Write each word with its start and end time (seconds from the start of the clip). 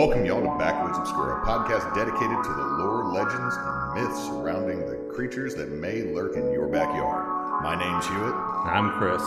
welcome 0.00 0.24
y'all 0.24 0.40
to 0.40 0.58
Backwoods 0.58 0.96
Obscura, 0.96 1.42
a 1.42 1.46
podcast 1.46 1.94
dedicated 1.94 2.42
to 2.42 2.48
the 2.54 2.64
lore, 2.78 3.04
legends, 3.12 3.54
and 3.58 3.92
myths 4.02 4.18
surrounding 4.24 4.80
the 4.86 4.96
creatures 5.14 5.54
that 5.56 5.68
may 5.72 6.00
lurk 6.04 6.36
in 6.36 6.50
your 6.50 6.68
backyard. 6.68 7.62
My 7.62 7.78
name's 7.78 8.06
Hewitt. 8.06 8.32
I'm 8.34 8.92
Chris. 8.92 9.20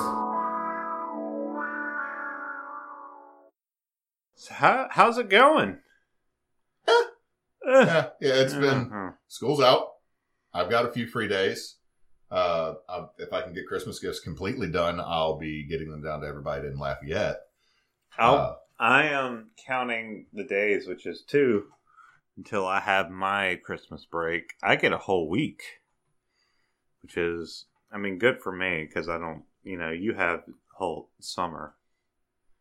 So 4.33 4.53
how, 4.55 4.87
how's 4.89 5.19
it 5.19 5.29
going? 5.29 5.77
Eh. 6.87 6.91
Yeah, 7.67 8.09
yeah, 8.19 8.33
it's 8.41 8.55
been 8.55 8.87
Uh-huh. 8.91 9.11
school's 9.27 9.61
out. 9.61 9.89
I've 10.55 10.71
got 10.71 10.87
a 10.87 10.91
few 10.91 11.05
free 11.05 11.27
days. 11.27 11.75
Uh, 12.31 12.73
I, 12.89 13.05
if 13.19 13.31
I 13.31 13.43
can 13.43 13.53
get 13.53 13.67
Christmas 13.67 13.99
gifts 13.99 14.21
completely 14.21 14.71
done, 14.71 14.99
I'll 14.99 15.37
be 15.37 15.67
getting 15.67 15.91
them 15.91 16.01
down 16.01 16.21
to 16.21 16.27
everybody 16.27 16.65
in 16.65 16.79
Lafayette. 16.79 17.41
I'll- 18.17 18.35
Uh, 18.35 18.55
I 18.83 19.05
am 19.05 19.51
counting 19.65 20.25
the 20.33 20.43
days, 20.43 20.87
which 20.87 21.05
is 21.05 21.23
two, 21.25 21.67
until 22.35 22.67
I 22.67 22.81
have 22.81 23.09
my 23.09 23.55
Christmas 23.63 24.05
break. 24.05 24.55
I 24.61 24.75
get 24.75 24.91
a 24.91 24.97
whole 24.97 25.29
week, 25.29 25.61
which 27.01 27.15
is, 27.15 27.63
I 27.93 27.97
mean, 27.97 28.17
good 28.17 28.41
for 28.41 28.51
me 28.51 28.85
because 28.85 29.07
I 29.07 29.17
don't, 29.17 29.43
you 29.63 29.77
know, 29.77 29.91
you 29.91 30.15
have 30.15 30.41
whole 30.75 31.09
summer, 31.21 31.75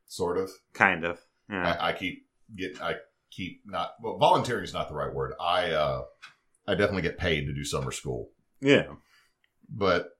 sort 0.07 0.39
of. 0.39 0.51
kind 0.73 1.05
of. 1.05 1.19
Yeah. 1.51 1.73
I, 1.73 1.89
I 1.89 1.93
keep 1.93 2.25
get 2.57 2.81
I 2.81 2.98
keep 3.33 3.62
not 3.67 3.95
well 4.01 4.17
volunteering 4.19 4.62
is 4.62 4.73
not 4.73 4.89
the 4.89 4.95
right 4.95 5.12
word. 5.12 5.33
I 5.41 5.73
uh 5.73 6.03
I 6.69 6.77
definitely 6.77 7.03
get 7.03 7.19
paid 7.19 7.47
to 7.47 7.53
do 7.53 7.65
summer 7.65 7.91
school. 7.91 8.31
yeah. 8.61 8.95
But 9.69 10.11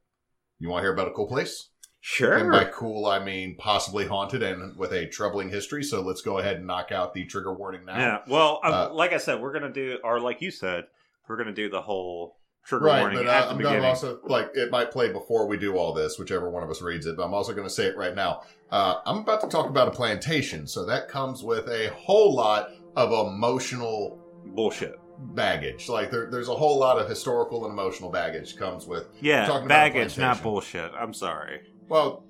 you 0.59 0.69
want 0.69 0.81
to 0.81 0.87
hear 0.87 0.95
about 0.95 1.09
a 1.09 1.13
cool 1.13 1.29
place? 1.29 1.69
Sure. 2.05 2.35
And 2.37 2.51
by 2.51 2.65
cool 2.65 3.07
I 3.07 3.21
mean 3.25 3.55
possibly 3.57 4.05
haunted 4.07 4.43
and 4.43 4.77
with 4.77 4.93
a 4.93 5.07
troubling 5.07 5.51
history. 5.51 5.85
So 5.85 6.01
let's 6.03 6.21
go 6.21 6.39
ahead 6.39 6.57
and 6.57 6.67
knock 6.67 6.91
out 6.91 7.15
the 7.15 7.25
trigger 7.25 7.55
warning 7.55 7.85
now. 7.85 7.97
Yeah. 7.97 8.19
Well, 8.27 8.61
um, 8.65 8.73
Uh, 8.75 8.89
like 8.93 9.13
I 9.13 9.19
said, 9.19 9.41
we're 9.41 9.53
gonna 9.53 9.73
do, 9.73 9.99
or 10.03 10.19
like 10.19 10.43
you 10.43 10.51
said, 10.51 10.87
we're 11.29 11.37
gonna 11.37 11.53
do 11.53 11.71
the 11.71 11.81
whole 11.81 12.39
trigger 12.67 12.87
Right, 12.87 13.01
warning 13.03 13.19
but 13.19 13.27
at 13.29 13.43
uh, 13.43 13.45
the 13.47 13.51
I'm 13.53 13.57
beginning. 13.59 13.85
also 13.85 14.19
like 14.25 14.51
it 14.55 14.71
might 14.73 14.91
play 14.91 15.13
before 15.13 15.47
we 15.47 15.57
do 15.57 15.77
all 15.77 15.93
this, 15.95 16.19
whichever 16.19 16.51
one 16.51 16.65
of 16.65 16.71
us 16.71 16.83
reads 16.83 17.07
it. 17.07 17.17
But 17.17 17.25
I'm 17.25 17.35
also 17.35 17.53
going 17.55 17.67
to 17.69 17.73
say 17.73 17.87
it 17.87 17.97
right 17.97 18.15
now. 18.17 18.43
Uh, 18.71 18.97
I'm 19.07 19.19
about 19.19 19.41
to 19.43 19.49
talk 19.49 19.69
about 19.69 19.87
a 19.87 19.93
plantation, 19.93 20.67
so 20.67 20.85
that 20.87 21.09
comes 21.09 21.45
with 21.45 21.69
a 21.69 21.91
whole 21.95 22.35
lot 22.35 22.69
of 22.97 23.13
emotional 23.29 24.19
Bullshit. 24.47 24.99
baggage. 25.19 25.89
Like 25.89 26.11
there, 26.11 26.29
there's 26.31 26.49
a 26.49 26.55
whole 26.55 26.79
lot 26.79 26.99
of 26.99 27.09
historical 27.09 27.65
and 27.65 27.73
emotional 27.73 28.11
baggage 28.11 28.57
comes 28.57 28.87
with. 28.87 29.09
Yeah, 29.21 29.47
Talking 29.47 29.67
about 29.67 29.93
baggage, 29.93 30.19
not 30.19 30.43
bullshit. 30.43 30.91
I'm 30.99 31.15
sorry. 31.15 31.61
Well, 31.93 32.25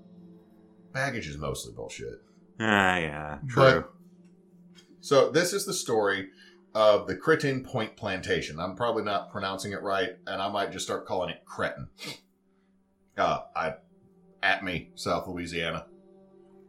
baggage 0.92 1.28
is 1.28 1.38
mostly 1.38 1.72
bullshit. 1.72 2.20
Ah, 2.58 2.96
yeah, 2.96 3.38
true. 3.48 3.62
But- 3.62 3.92
So 4.98 5.30
this 5.30 5.52
is 5.52 5.64
the 5.64 5.72
story 5.72 6.30
of 6.74 7.06
the 7.06 7.14
Cretin 7.16 7.62
Point 7.62 7.96
Plantation. 7.96 8.58
I'm 8.58 8.74
probably 8.74 9.04
not 9.04 9.30
pronouncing 9.30 9.70
it 9.70 9.80
right, 9.82 10.16
and 10.26 10.42
I 10.42 10.48
might 10.48 10.72
just 10.72 10.84
start 10.84 11.06
calling 11.06 11.30
it 11.30 11.44
Cretin. 11.44 11.86
Uh, 13.16 13.42
I 13.54 13.74
at 14.42 14.64
me, 14.64 14.90
South 14.96 15.28
Louisiana, 15.28 15.86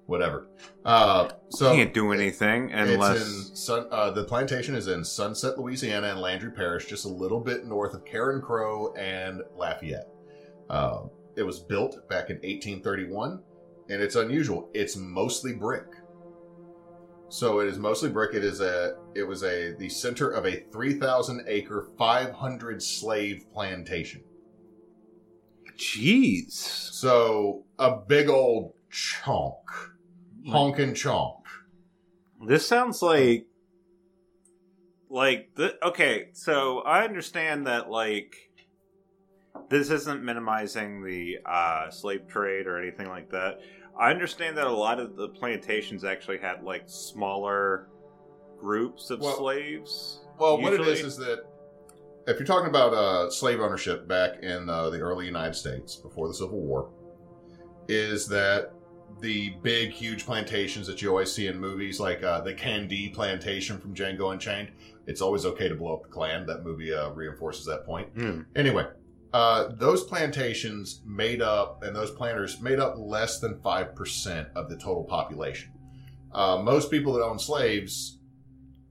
whatever. 0.05 0.49
Uh, 0.85 1.29
so 1.49 1.73
Can't 1.73 1.95
do 1.95 2.11
anything 2.11 2.71
unless 2.73 3.21
It's 3.21 3.49
in 3.49 3.55
Sun, 3.55 3.87
uh, 3.89 4.11
the 4.11 4.23
plantation 4.25 4.75
is 4.75 4.87
in 4.87 5.03
Sunset, 5.03 5.57
Louisiana, 5.57 6.09
and 6.09 6.21
Landry 6.21 6.51
Parish, 6.51 6.85
just 6.85 7.05
a 7.05 7.09
little 7.09 7.39
bit 7.39 7.65
north 7.65 7.95
of 7.95 8.05
Carencro 8.05 8.95
and 8.95 9.41
Lafayette. 9.57 10.09
Uh, 10.69 11.05
it 11.35 11.43
was 11.43 11.59
built 11.59 12.07
back 12.09 12.29
in 12.29 12.37
1831, 12.37 13.41
and 13.89 14.01
it's 14.01 14.15
unusual. 14.15 14.69
It's 14.73 14.95
mostly 14.95 15.53
brick. 15.53 15.85
So 17.29 17.59
it 17.61 17.67
is 17.67 17.79
mostly 17.79 18.09
brick. 18.09 18.35
It 18.35 18.43
is 18.43 18.61
a. 18.61 18.97
It 19.15 19.23
was 19.23 19.43
a 19.43 19.73
the 19.79 19.89
center 19.89 20.29
of 20.29 20.45
a 20.45 20.65
3,000 20.71 21.45
acre, 21.47 21.89
500 21.97 22.81
slave 22.81 23.45
plantation. 23.51 24.23
Jeez. 25.75 26.51
So 26.51 27.65
a 27.79 27.97
big 27.97 28.29
old 28.29 28.73
chunk, 28.91 29.57
honkin' 30.47 30.95
chunk. 30.95 31.45
This 32.47 32.67
sounds 32.67 33.01
like 33.01 33.47
like 35.09 35.49
the 35.55 35.75
okay, 35.85 36.29
so 36.33 36.79
I 36.79 37.03
understand 37.03 37.67
that 37.67 37.89
like 37.89 38.35
this 39.73 39.89
isn't 39.89 40.23
minimizing 40.23 41.03
the 41.03 41.39
uh 41.45 41.89
slave 41.89 42.27
trade 42.27 42.67
or 42.67 42.81
anything 42.81 43.07
like 43.09 43.29
that. 43.31 43.59
I 43.99 44.09
understand 44.11 44.57
that 44.57 44.67
a 44.67 44.71
lot 44.71 44.99
of 44.99 45.15
the 45.15 45.29
plantations 45.29 46.03
actually 46.03 46.37
had 46.39 46.63
like 46.63 46.83
smaller 46.85 47.87
groups 48.59 49.09
of 49.09 49.19
Well- 49.19 49.37
slaves. 49.37 50.19
Well, 50.39 50.59
what 50.61 50.73
it 50.73 50.81
is 50.81 51.01
is 51.01 51.17
that 51.17 51.43
if 52.25 52.39
you're 52.39 52.47
talking 52.47 52.69
about 52.69 52.93
uh, 52.93 53.29
slave 53.29 53.59
ownership 53.59 54.07
back 54.07 54.41
in 54.41 54.67
uh, 54.69 54.89
the 54.89 54.99
early 54.99 55.25
United 55.25 55.53
States 55.53 55.95
before 55.95 56.27
the 56.27 56.33
Civil 56.33 56.59
War, 56.59 56.89
is 57.87 58.27
that 58.29 58.71
the 59.21 59.51
big, 59.61 59.91
huge 59.91 60.25
plantations 60.25 60.87
that 60.87 61.01
you 61.01 61.09
always 61.09 61.31
see 61.31 61.47
in 61.47 61.59
movies, 61.59 61.99
like 61.99 62.23
uh, 62.23 62.41
the 62.41 62.53
Candie 62.53 63.09
plantation 63.09 63.77
from 63.79 63.93
Django 63.93 64.31
Unchained. 64.33 64.71
It's 65.05 65.21
always 65.21 65.45
okay 65.45 65.69
to 65.69 65.75
blow 65.75 65.93
up 65.95 66.03
the 66.03 66.09
Klan. 66.09 66.45
That 66.47 66.63
movie 66.63 66.93
uh, 66.93 67.09
reinforces 67.11 67.65
that 67.65 67.85
point. 67.85 68.09
Hmm. 68.15 68.41
Anyway, 68.55 68.87
uh, 69.33 69.69
those 69.73 70.03
plantations 70.03 71.01
made 71.05 71.41
up, 71.41 71.83
and 71.83 71.95
those 71.95 72.11
planters 72.11 72.61
made 72.61 72.79
up 72.79 72.95
less 72.97 73.39
than 73.39 73.55
5% 73.55 74.53
of 74.55 74.69
the 74.69 74.77
total 74.77 75.03
population. 75.03 75.71
Uh, 76.31 76.61
most 76.63 76.91
people 76.91 77.13
that 77.13 77.23
own 77.23 77.39
slaves 77.39 78.19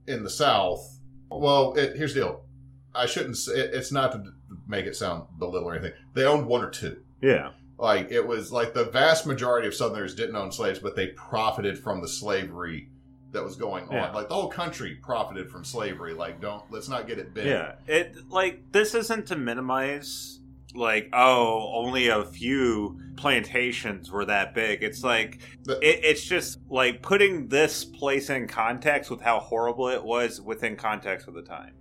in 0.07 0.23
the 0.23 0.29
South, 0.29 0.99
well, 1.29 1.73
it, 1.75 1.95
here's 1.95 2.13
the 2.13 2.21
deal. 2.21 2.45
I 2.93 3.05
shouldn't 3.05 3.37
say, 3.37 3.53
it, 3.53 3.73
it's 3.73 3.91
not 3.91 4.11
to 4.11 4.33
make 4.67 4.85
it 4.85 4.95
sound 4.97 5.27
belittle 5.39 5.69
or 5.69 5.75
anything. 5.75 5.93
They 6.13 6.25
owned 6.25 6.45
one 6.45 6.61
or 6.61 6.69
two. 6.69 7.01
Yeah. 7.21 7.51
Like, 7.77 8.11
it 8.11 8.25
was 8.25 8.51
like 8.51 8.73
the 8.73 8.85
vast 8.85 9.25
majority 9.25 9.67
of 9.67 9.73
Southerners 9.73 10.13
didn't 10.13 10.35
own 10.35 10.51
slaves, 10.51 10.79
but 10.79 10.95
they 10.95 11.07
profited 11.07 11.79
from 11.79 12.01
the 12.01 12.07
slavery 12.07 12.89
that 13.33 13.43
was 13.43 13.55
going 13.55 13.85
on. 13.89 13.93
Yeah. 13.93 14.11
Like, 14.11 14.29
the 14.29 14.35
whole 14.35 14.47
country 14.49 14.95
profited 15.01 15.49
from 15.49 15.63
slavery. 15.65 16.13
Like, 16.13 16.39
don't, 16.39 16.63
let's 16.71 16.87
not 16.87 17.07
get 17.07 17.19
it 17.19 17.33
big. 17.33 17.45
Yeah, 17.45 17.73
it 17.87 18.15
like 18.29 18.71
this 18.71 18.93
isn't 18.95 19.27
to 19.27 19.35
minimize 19.35 20.39
like 20.75 21.07
oh 21.13 21.71
only 21.75 22.07
a 22.07 22.25
few 22.25 22.99
plantations 23.15 24.11
were 24.11 24.25
that 24.25 24.53
big. 24.55 24.81
It's 24.83 25.03
like 25.03 25.39
The- 25.65 25.77
it, 25.87 26.03
it's 26.03 26.23
just 26.23 26.59
like 26.69 27.01
putting 27.01 27.47
this 27.47 27.85
place 27.85 28.29
in 28.29 28.47
context 28.47 29.11
with 29.11 29.21
how 29.21 29.39
horrible 29.39 29.89
it 29.89 30.03
was 30.03 30.41
within 30.41 30.75
context 30.75 31.27
of 31.27 31.33
the 31.35 31.43
time. 31.43 31.73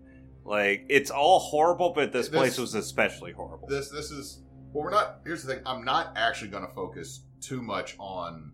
Like 0.45 0.85
it's 0.91 1.11
all 1.11 1.39
horrible, 1.39 1.93
but 1.95 2.13
this, 2.13 2.29
This- 2.29 2.39
place 2.39 2.59
was 2.59 2.75
especially 2.75 3.33
horrible. 3.33 3.67
this 3.69 3.89
this 3.91 4.11
is 4.11 4.43
well 4.73 4.85
we're 4.85 4.91
not 4.91 5.21
here's 5.25 5.43
the 5.43 5.55
thing 5.55 5.63
i'm 5.67 5.85
not 5.85 6.13
actually 6.17 6.49
going 6.49 6.67
to 6.67 6.73
focus 6.73 7.25
too 7.41 7.61
much 7.63 7.95
on 7.99 8.53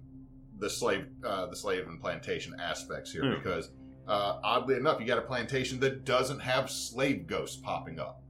the 0.59 0.69
slave 0.71 1.07
uh, 1.25 1.47
the 1.47 1.57
slave 1.57 1.87
and 1.87 2.01
plantation 2.01 2.55
aspects 2.61 3.13
here 3.13 3.23
Hmm. 3.25 3.35
because 3.43 3.71
uh, 4.07 4.41
oddly 4.43 4.75
enough 4.77 5.01
you 5.01 5.07
got 5.07 5.19
a 5.19 5.23
plantation 5.23 5.79
that 5.81 6.05
doesn't 6.05 6.41
have 6.41 6.71
slave 6.71 7.27
ghosts 7.27 7.57
popping 7.63 7.99
up. 8.01 8.23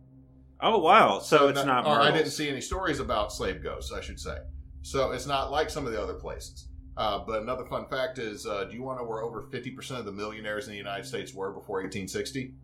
Oh 0.61 0.79
wow, 0.79 1.21
so, 1.21 1.49
it's 1.49 1.59
that- 1.61 1.67
not. 1.67 1.87
or 1.87 2.01
i 2.01 2.11
didn't 2.11 2.31
see 2.33 2.49
any 2.49 2.61
stories 2.61 2.99
about 3.01 3.33
slave 3.33 3.63
ghosts 3.63 3.93
i 3.93 4.01
should 4.01 4.19
say. 4.21 4.37
So 4.83 5.13
it's 5.13 5.27
not 5.27 5.51
like 5.51 5.71
some 5.71 5.87
of 5.87 5.93
the 5.93 6.01
other 6.03 6.15
places. 6.15 6.69
Uh, 6.97 7.21
but 7.25 7.43
another 7.43 7.65
fun 7.67 7.87
fact 7.89 8.19
is 8.19 8.45
uh, 8.47 8.65
do 8.65 8.75
you 8.75 8.83
want 8.83 8.99
to 8.99 9.05
know 9.05 9.09
where 9.09 9.23
over 9.23 9.43
50% 9.43 9.91
of 9.99 10.05
the 10.05 10.11
millionaires 10.13 10.67
in 10.67 10.73
the 10.73 10.77
united 10.79 11.05
states 11.07 11.33
were 11.33 11.53
before 11.53 11.77
1860 11.77 12.55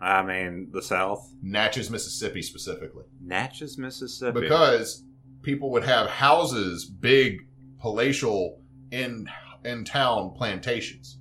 I 0.00 0.22
mean, 0.22 0.68
the 0.72 0.82
South, 0.82 1.26
natchez 1.42 1.90
mississippi 1.90 2.42
specifically. 2.42 3.04
Natchez, 3.22 3.78
Mississippi. 3.78 4.40
because 4.40 5.02
people 5.42 5.70
would 5.70 5.84
have 5.84 6.08
houses, 6.10 6.84
big 6.84 7.46
palatial 7.80 8.60
in 8.90 9.28
in 9.64 9.84
town 9.84 10.32
plantations 10.36 11.18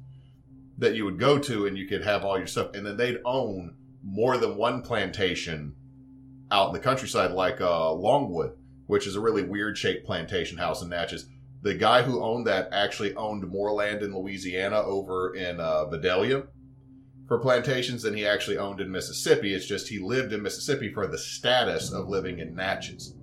that 0.77 0.95
you 0.95 1.05
would 1.05 1.19
go 1.19 1.39
to, 1.39 1.65
and 1.65 1.77
you 1.77 1.87
could 1.87 2.03
have 2.03 2.23
all 2.23 2.37
your 2.37 2.47
stuff, 2.47 2.71
and 2.73 2.85
then 2.85 2.97
they'd 2.97 3.19
own 3.25 3.75
more 4.03 4.37
than 4.37 4.57
one 4.57 4.81
plantation 4.81 5.73
out 6.51 6.67
in 6.67 6.73
the 6.73 6.79
countryside, 6.79 7.31
like 7.31 7.59
uh, 7.59 7.91
Longwood, 7.91 8.51
which 8.85 9.07
is 9.07 9.15
a 9.15 9.21
really 9.21 9.41
weird 9.41 9.77
shaped 9.77 10.05
plantation 10.05 10.57
house 10.57 10.81
in 10.81 10.89
Natchez. 10.89 11.27
The 11.61 11.73
guy 11.73 12.03
who 12.03 12.21
owned 12.21 12.45
that 12.45 12.69
actually 12.71 13.15
owned 13.15 13.47
more 13.47 13.71
land 13.71 14.03
in 14.03 14.15
Louisiana 14.15 14.81
over 14.81 15.33
in 15.33 15.59
uh, 15.59 15.85
Vidalia 15.85 16.43
for 17.27 17.39
plantations 17.39 18.03
than 18.03 18.15
he 18.15 18.27
actually 18.27 18.57
owned 18.57 18.79
in 18.79 18.91
Mississippi. 18.91 19.53
It's 19.53 19.65
just 19.65 19.87
he 19.87 19.97
lived 19.97 20.31
in 20.31 20.43
Mississippi 20.43 20.93
for 20.93 21.07
the 21.07 21.17
status 21.17 21.91
of 21.91 22.07
living 22.07 22.37
in 22.37 22.53
Natchez. 22.53 23.15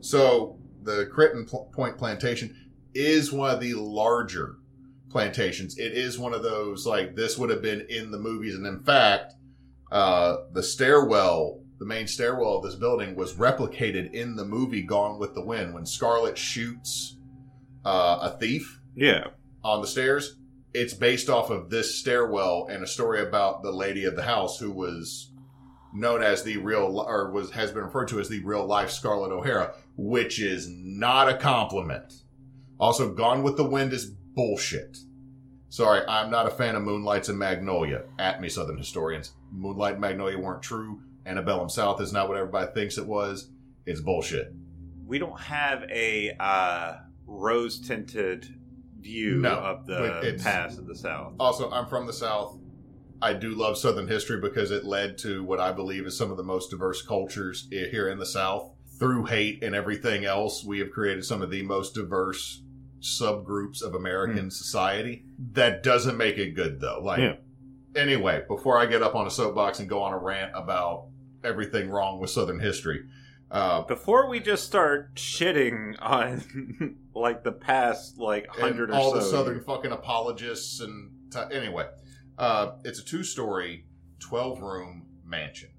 So 0.00 0.58
the 0.82 1.10
Chretien 1.14 1.46
Point 1.72 1.98
Plantation 1.98 2.56
is 2.94 3.32
one 3.32 3.50
of 3.50 3.60
the 3.60 3.74
larger 3.74 4.56
plantations. 5.10 5.78
It 5.78 5.92
is 5.92 6.18
one 6.18 6.34
of 6.34 6.42
those 6.42 6.86
like 6.86 7.16
this 7.16 7.36
would 7.38 7.50
have 7.50 7.62
been 7.62 7.86
in 7.88 8.10
the 8.10 8.18
movies, 8.18 8.54
and 8.54 8.66
in 8.66 8.82
fact, 8.82 9.34
uh, 9.90 10.36
the 10.52 10.62
stairwell, 10.62 11.62
the 11.78 11.84
main 11.84 12.06
stairwell 12.06 12.58
of 12.58 12.62
this 12.62 12.76
building, 12.76 13.16
was 13.16 13.34
replicated 13.34 14.12
in 14.12 14.36
the 14.36 14.44
movie 14.44 14.82
Gone 14.82 15.18
with 15.18 15.34
the 15.34 15.44
Wind 15.44 15.74
when 15.74 15.84
Scarlett 15.84 16.38
shoots 16.38 17.16
uh, 17.84 18.18
a 18.22 18.38
thief 18.38 18.80
yeah, 18.94 19.28
on 19.64 19.80
the 19.80 19.86
stairs. 19.86 20.36
it's 20.74 20.94
based 20.94 21.28
off 21.28 21.50
of 21.50 21.70
this 21.70 21.98
stairwell 21.98 22.68
and 22.70 22.82
a 22.82 22.86
story 22.86 23.20
about 23.20 23.62
the 23.62 23.72
lady 23.72 24.04
of 24.04 24.14
the 24.14 24.22
house 24.22 24.58
who 24.58 24.70
was 24.70 25.32
known 25.92 26.22
as 26.22 26.44
the 26.44 26.56
real 26.58 27.00
or 27.00 27.30
was 27.32 27.50
has 27.50 27.72
been 27.72 27.82
referred 27.84 28.08
to 28.08 28.20
as 28.20 28.28
the 28.28 28.44
real 28.44 28.64
life 28.64 28.90
Scarlett 28.90 29.32
O'Hara, 29.32 29.74
which 29.96 30.40
is 30.40 30.68
not 30.70 31.28
a 31.28 31.36
compliment. 31.36 32.22
Also, 32.80 33.12
Gone 33.12 33.42
with 33.42 33.58
the 33.58 33.64
Wind 33.64 33.92
is 33.92 34.06
bullshit. 34.34 34.96
Sorry, 35.68 36.00
I'm 36.08 36.30
not 36.30 36.46
a 36.46 36.50
fan 36.50 36.74
of 36.74 36.82
Moonlights 36.82 37.28
and 37.28 37.38
Magnolia. 37.38 38.04
At 38.18 38.40
me, 38.40 38.48
Southern 38.48 38.78
historians. 38.78 39.34
Moonlight 39.52 39.92
and 39.92 40.00
Magnolia 40.00 40.38
weren't 40.38 40.62
true. 40.62 41.02
Antebellum 41.26 41.68
South 41.68 42.00
is 42.00 42.12
not 42.12 42.28
what 42.28 42.38
everybody 42.38 42.72
thinks 42.72 42.96
it 42.96 43.06
was. 43.06 43.50
It's 43.84 44.00
bullshit. 44.00 44.52
We 45.06 45.18
don't 45.18 45.38
have 45.38 45.84
a 45.90 46.34
uh, 46.40 46.94
rose 47.26 47.86
tinted 47.86 48.48
view 48.98 49.36
No, 49.36 49.50
of 49.50 49.86
the 49.86 50.40
past 50.42 50.78
of 50.78 50.86
the 50.86 50.96
South. 50.96 51.34
Also, 51.38 51.70
I'm 51.70 51.86
from 51.86 52.06
the 52.06 52.12
South. 52.14 52.58
I 53.20 53.34
do 53.34 53.50
love 53.50 53.76
Southern 53.76 54.08
history 54.08 54.40
because 54.40 54.70
it 54.70 54.84
led 54.84 55.18
to 55.18 55.44
what 55.44 55.60
I 55.60 55.72
believe 55.72 56.06
is 56.06 56.16
some 56.16 56.30
of 56.30 56.38
the 56.38 56.42
most 56.42 56.70
diverse 56.70 57.02
cultures 57.02 57.68
here 57.70 58.08
in 58.08 58.18
the 58.18 58.26
South. 58.26 58.72
Through 58.98 59.26
hate 59.26 59.62
and 59.62 59.74
everything 59.74 60.24
else, 60.24 60.64
we 60.64 60.78
have 60.78 60.90
created 60.90 61.24
some 61.24 61.42
of 61.42 61.50
the 61.50 61.62
most 61.62 61.94
diverse 61.94 62.62
subgroups 63.00 63.82
of 63.82 63.94
American 63.94 64.50
society. 64.50 65.24
That 65.52 65.82
doesn't 65.82 66.16
make 66.16 66.36
it 66.38 66.54
good, 66.54 66.80
though. 66.80 67.00
Like, 67.02 67.20
Yeah. 67.20 67.36
anyway, 67.96 68.44
before 68.46 68.78
I 68.78 68.86
get 68.86 69.02
up 69.02 69.14
on 69.14 69.26
a 69.26 69.30
soapbox 69.30 69.78
and 69.80 69.88
go 69.88 70.02
on 70.02 70.12
a 70.12 70.18
rant 70.18 70.52
about 70.54 71.06
everything 71.42 71.88
wrong 71.90 72.20
with 72.20 72.30
Southern 72.30 72.60
history, 72.60 73.04
uh, 73.50 73.82
Before 73.82 74.28
we 74.28 74.38
just 74.38 74.64
start 74.64 75.14
shitting 75.16 75.96
on 76.00 76.96
like 77.14 77.42
the 77.42 77.50
past 77.52 78.16
like 78.18 78.46
hundred 78.48 78.90
or 78.90 78.94
all 78.94 79.10
so, 79.12 79.16
the 79.18 79.22
Southern 79.24 79.60
fucking 79.60 79.90
apologists 79.90 80.78
and 80.80 81.10
t- 81.32 81.40
anyway, 81.52 81.88
uh, 82.38 82.72
it's 82.84 83.00
a 83.00 83.04
two-story, 83.04 83.86
twelve-room 84.20 85.06
mansion. 85.24 85.70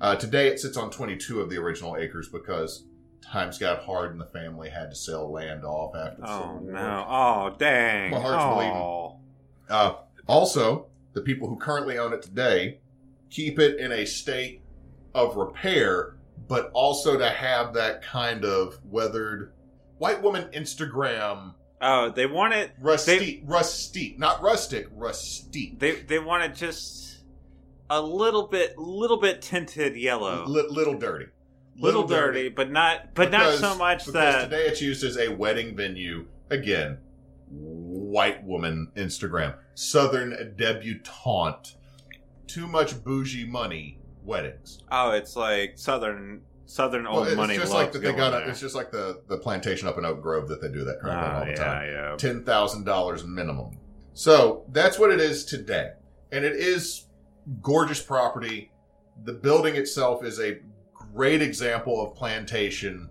Uh, 0.00 0.14
today, 0.16 0.46
it 0.48 0.60
sits 0.60 0.76
on 0.76 0.90
twenty-two 0.90 1.40
of 1.40 1.50
the 1.50 1.56
original 1.56 1.96
acres 1.96 2.28
because 2.28 2.84
times 3.22 3.58
got 3.58 3.82
hard 3.84 4.10
and 4.12 4.20
the 4.20 4.26
family 4.26 4.68
had 4.68 4.90
to 4.90 4.96
sell 4.96 5.30
land 5.30 5.64
off 5.64 5.94
after 5.96 6.20
the 6.20 6.26
Oh 6.28 6.38
Civil 6.40 6.56
War. 6.60 6.72
no! 6.72 7.06
Oh 7.08 7.54
dang! 7.58 8.10
My 8.10 8.20
heart's 8.20 8.54
bleeding. 8.56 8.72
oh. 8.76 9.16
Uh, 9.70 9.94
also, 10.26 10.86
the 11.14 11.20
people 11.22 11.48
who 11.48 11.56
currently 11.56 11.98
own 11.98 12.12
it 12.12 12.22
today 12.22 12.80
keep 13.30 13.58
it 13.58 13.78
in 13.78 13.92
a 13.92 14.04
state 14.04 14.62
of 15.14 15.36
repair, 15.36 16.16
but 16.48 16.70
also 16.74 17.16
to 17.18 17.28
have 17.30 17.72
that 17.74 18.02
kind 18.02 18.44
of 18.44 18.78
weathered 18.84 19.52
white 19.98 20.20
woman 20.22 20.48
Instagram 20.52 21.54
Oh, 21.84 22.10
they 22.10 22.26
want 22.26 22.54
it. 22.54 22.70
rusty, 22.80 23.42
rusty, 23.44 24.14
not 24.18 24.40
rustic, 24.42 24.86
rusty, 24.94 25.74
They 25.78 25.96
they 26.02 26.18
want 26.20 26.44
it 26.44 26.54
just 26.54 27.24
a 27.90 28.00
little 28.00 28.46
bit, 28.46 28.78
little 28.78 29.16
bit 29.20 29.42
tinted 29.42 29.96
yellow, 29.96 30.44
Li- 30.46 30.66
little 30.70 30.94
dirty, 30.98 31.26
little 31.78 32.06
dirty, 32.06 32.48
but 32.48 32.70
not, 32.70 33.14
but 33.14 33.30
Because- 33.30 33.60
not 33.60 33.72
so 33.72 33.78
much 33.78 34.04
that. 34.06 34.44
today 34.44 34.66
it's 34.66 34.80
used 34.80 35.02
as 35.04 35.16
a 35.16 35.28
wedding 35.28 35.74
venue. 35.76 36.26
Again, 36.50 36.98
white 37.48 38.44
woman 38.44 38.90
Instagram, 38.96 39.54
Southern 39.74 40.54
debutante, 40.56 41.76
too 42.46 42.66
much 42.66 43.02
bougie 43.02 43.46
money 43.46 43.98
weddings. 44.24 44.80
oh, 44.90 45.12
it's 45.12 45.34
like 45.36 45.72
southern, 45.78 46.42
southern 46.66 47.06
old 47.06 47.20
Well, 47.20 47.26
it's 47.28 47.36
money. 47.36 47.56
just 47.56 47.72
like 47.72 47.92
that 47.92 48.00
they 48.00 48.12
got. 48.12 48.34
A, 48.34 48.48
it's 48.48 48.60
just 48.60 48.74
like 48.74 48.90
the 48.90 49.22
the 49.28 49.38
plantation 49.38 49.88
up 49.88 49.96
in 49.98 50.04
Oak 50.04 50.20
Grove 50.22 50.48
that 50.48 50.60
they 50.60 50.68
do 50.68 50.84
that 50.84 51.00
crap 51.00 51.16
Oh, 51.32 51.38
all 51.38 51.44
the 51.44 51.50
yeah, 51.52 51.56
time. 51.56 51.88
yeah. 51.90 52.16
Ten 52.16 52.44
thousand 52.44 52.84
dollars 52.84 53.24
minimum. 53.24 53.78
So 54.14 54.64
that's 54.70 54.98
what 54.98 55.10
it 55.10 55.20
is 55.20 55.44
today, 55.44 55.92
and 56.30 56.44
it 56.44 56.54
is 56.54 57.06
gorgeous 57.62 58.02
property. 58.02 58.70
The 59.24 59.32
building 59.32 59.76
itself 59.76 60.22
is 60.24 60.38
a 60.38 60.58
great 61.14 61.42
example 61.42 62.00
of 62.04 62.14
plantation 62.14 63.10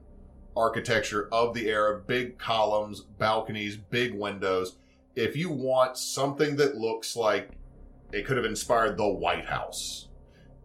architecture 0.56 1.30
of 1.32 1.54
the 1.54 1.70
era. 1.70 2.02
Big 2.06 2.38
columns, 2.38 3.02
balconies, 3.02 3.78
big 3.78 4.14
windows. 4.14 4.78
If 5.16 5.36
you 5.36 5.50
want 5.50 5.98
something 5.98 6.56
that 6.58 6.76
looks 6.76 7.16
like 7.16 7.52
it 8.12 8.26
could 8.26 8.38
have 8.38 8.46
inspired 8.46 8.98
the 8.98 9.08
White 9.08 9.46
House, 9.46 10.10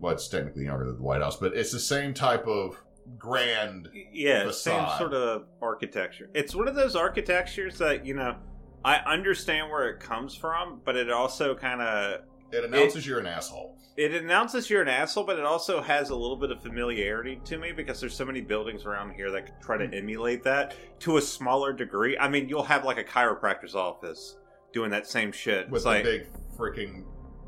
well, 0.01 0.13
it's 0.13 0.29
technically 0.29 0.65
younger 0.65 0.85
than 0.85 0.97
the 0.97 1.03
White 1.03 1.23
House, 1.23 1.37
but 1.37 1.57
it's 1.57 1.73
the 1.73 1.81
same 1.81 2.15
type 2.15 2.47
of 2.47 2.83
grand 3.19 3.89
Yeah, 4.13 4.51
same 4.51 4.87
sort 4.99 5.15
of 5.15 5.45
architecture. 5.63 6.29
It's 6.35 6.55
one 6.55 6.69
of 6.69 6.75
those 6.75 6.97
architectures 6.97 7.79
that 7.79 8.05
you 8.05 8.15
know. 8.15 8.37
I 8.85 8.99
understand 8.99 9.69
where 9.69 9.89
it 9.89 9.99
comes 9.99 10.37
from, 10.37 10.81
but 10.85 10.95
it 10.95 11.11
also 11.11 11.57
kind 11.57 11.81
of 11.81 12.21
It 12.53 12.65
announces 12.65 13.07
you're 13.07 13.19
an 13.19 13.27
asshole. 13.27 13.77
it 13.97 14.15
announces 14.15 14.71
you're 14.71 14.83
an 14.83 14.89
asshole, 14.89 15.25
but 15.25 15.39
it 15.39 15.45
also 15.45 15.81
has 15.81 16.11
a 16.11 16.17
little 16.17 16.37
bit 16.37 16.51
of 16.51 16.63
familiarity 16.63 17.41
to 17.45 17.59
me 17.59 17.73
because 17.73 18.01
there's 18.01 18.15
so 18.15 18.25
many 18.25 18.41
buildings 18.41 18.85
around 18.85 19.13
here 19.13 19.31
that 19.31 19.61
try 19.63 19.77
to 19.77 19.87
hmm. 19.87 19.95
emulate 19.95 20.43
that 20.45 20.75
to 21.01 21.17
a 21.17 21.23
smaller 21.23 21.73
degree. 21.73 22.17
I 22.19 22.29
mean, 22.29 22.49
you'll 22.49 22.63
have 22.65 22.85
like 22.85 22.99
a 22.99 23.05
chiropractor's 23.05 23.75
office 23.75 24.37
doing 24.73 24.91
that 24.91 25.07
same 25.07 25.33
shit. 25.33 25.71
with 25.71 25.85
like 25.85 26.05
big 26.05 26.27
freaking 26.57 27.05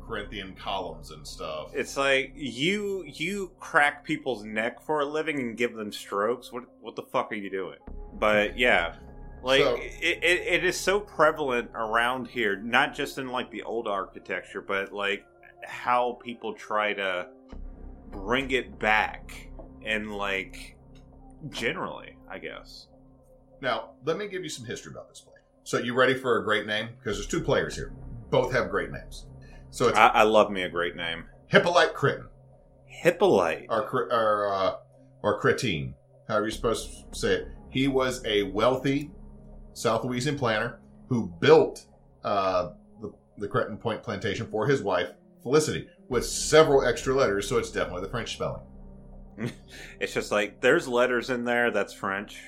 Corinthian 0.09 0.55
columns 0.55 1.11
and 1.11 1.25
stuff. 1.25 1.69
it's 1.75 1.95
like 1.95 2.33
you 2.35 3.03
you 3.05 3.51
crack 3.59 4.03
people's 4.03 4.43
neck 4.43 4.81
for 4.81 5.01
a 5.01 5.05
living 5.05 5.39
and 5.39 5.55
give 5.55 5.75
them 5.75 5.91
strokes. 5.91 6.51
What 6.51 6.63
what 6.81 6.95
the 6.95 7.03
fuck 7.03 7.31
are 7.31 7.35
you 7.35 7.49
doing? 7.49 7.77
But 8.15 8.57
yeah. 8.57 8.95
Like 9.43 9.61
So- 9.61 9.75
it, 9.75 10.19
it, 10.23 10.47
it 10.47 10.63
is 10.63 10.77
so 10.79 10.99
prevalent 10.99 11.71
around 11.73 12.27
here, 12.27 12.57
not 12.57 12.93
just 12.93 13.17
in 13.17 13.29
like 13.29 13.49
the 13.51 13.63
old 13.63 13.87
architecture, 13.87 14.61
but 14.61 14.91
like 14.91 15.25
how 15.65 16.19
people 16.23 16.53
try 16.53 16.93
to 16.93 17.27
bring 18.11 18.51
it 18.51 18.79
back 18.79 19.49
and 19.85 20.11
like 20.11 20.75
generally, 21.49 22.17
I 22.29 22.39
guess. 22.39 22.87
Now, 23.61 23.91
let 24.05 24.17
me 24.17 24.27
give 24.27 24.43
you 24.43 24.49
some 24.49 24.65
history 24.65 24.91
about 24.91 25.09
this 25.09 25.21
play. 25.21 25.33
So, 25.63 25.77
you 25.79 25.93
ready 25.93 26.15
for 26.15 26.37
a 26.39 26.43
great 26.43 26.65
name? 26.65 26.89
Because 26.97 27.17
there's 27.17 27.27
two 27.27 27.41
players 27.41 27.75
here. 27.75 27.91
Both 28.29 28.51
have 28.53 28.69
great 28.69 28.91
names. 28.91 29.25
So 29.71 29.87
it's 29.87 29.97
I, 29.97 30.07
I 30.07 30.23
love 30.23 30.49
me 30.49 30.63
a 30.63 30.69
great 30.69 30.95
name, 30.95 31.25
Hippolyte 31.47 31.93
Chretien 31.93 32.27
Hippolyte. 32.87 33.67
or 33.69 33.83
or 34.11 34.47
uh, 34.53 34.75
or 35.21 35.39
Cretin, 35.39 35.93
however 36.27 36.45
you're 36.45 36.51
supposed 36.51 37.11
to 37.13 37.19
say 37.19 37.33
it. 37.35 37.47
He 37.69 37.87
was 37.87 38.23
a 38.25 38.43
wealthy 38.43 39.11
South 39.79 40.03
Louisian 40.03 40.37
planter 40.37 40.79
who 41.07 41.27
built 41.39 41.85
uh, 42.25 42.71
the 43.01 43.13
the 43.37 43.47
Cretin 43.47 43.77
Point 43.77 44.03
plantation 44.03 44.45
for 44.45 44.67
his 44.67 44.81
wife 44.81 45.09
Felicity 45.41 45.87
with 46.09 46.25
several 46.25 46.83
extra 46.83 47.13
letters. 47.13 47.47
So 47.47 47.57
it's 47.57 47.71
definitely 47.71 48.01
the 48.01 48.09
French 48.09 48.33
spelling. 48.33 48.61
It's 50.01 50.13
just 50.13 50.31
like 50.33 50.59
there's 50.59 50.85
letters 50.85 51.29
in 51.29 51.45
there 51.45 51.71
that's 51.71 51.93
French. 51.93 52.41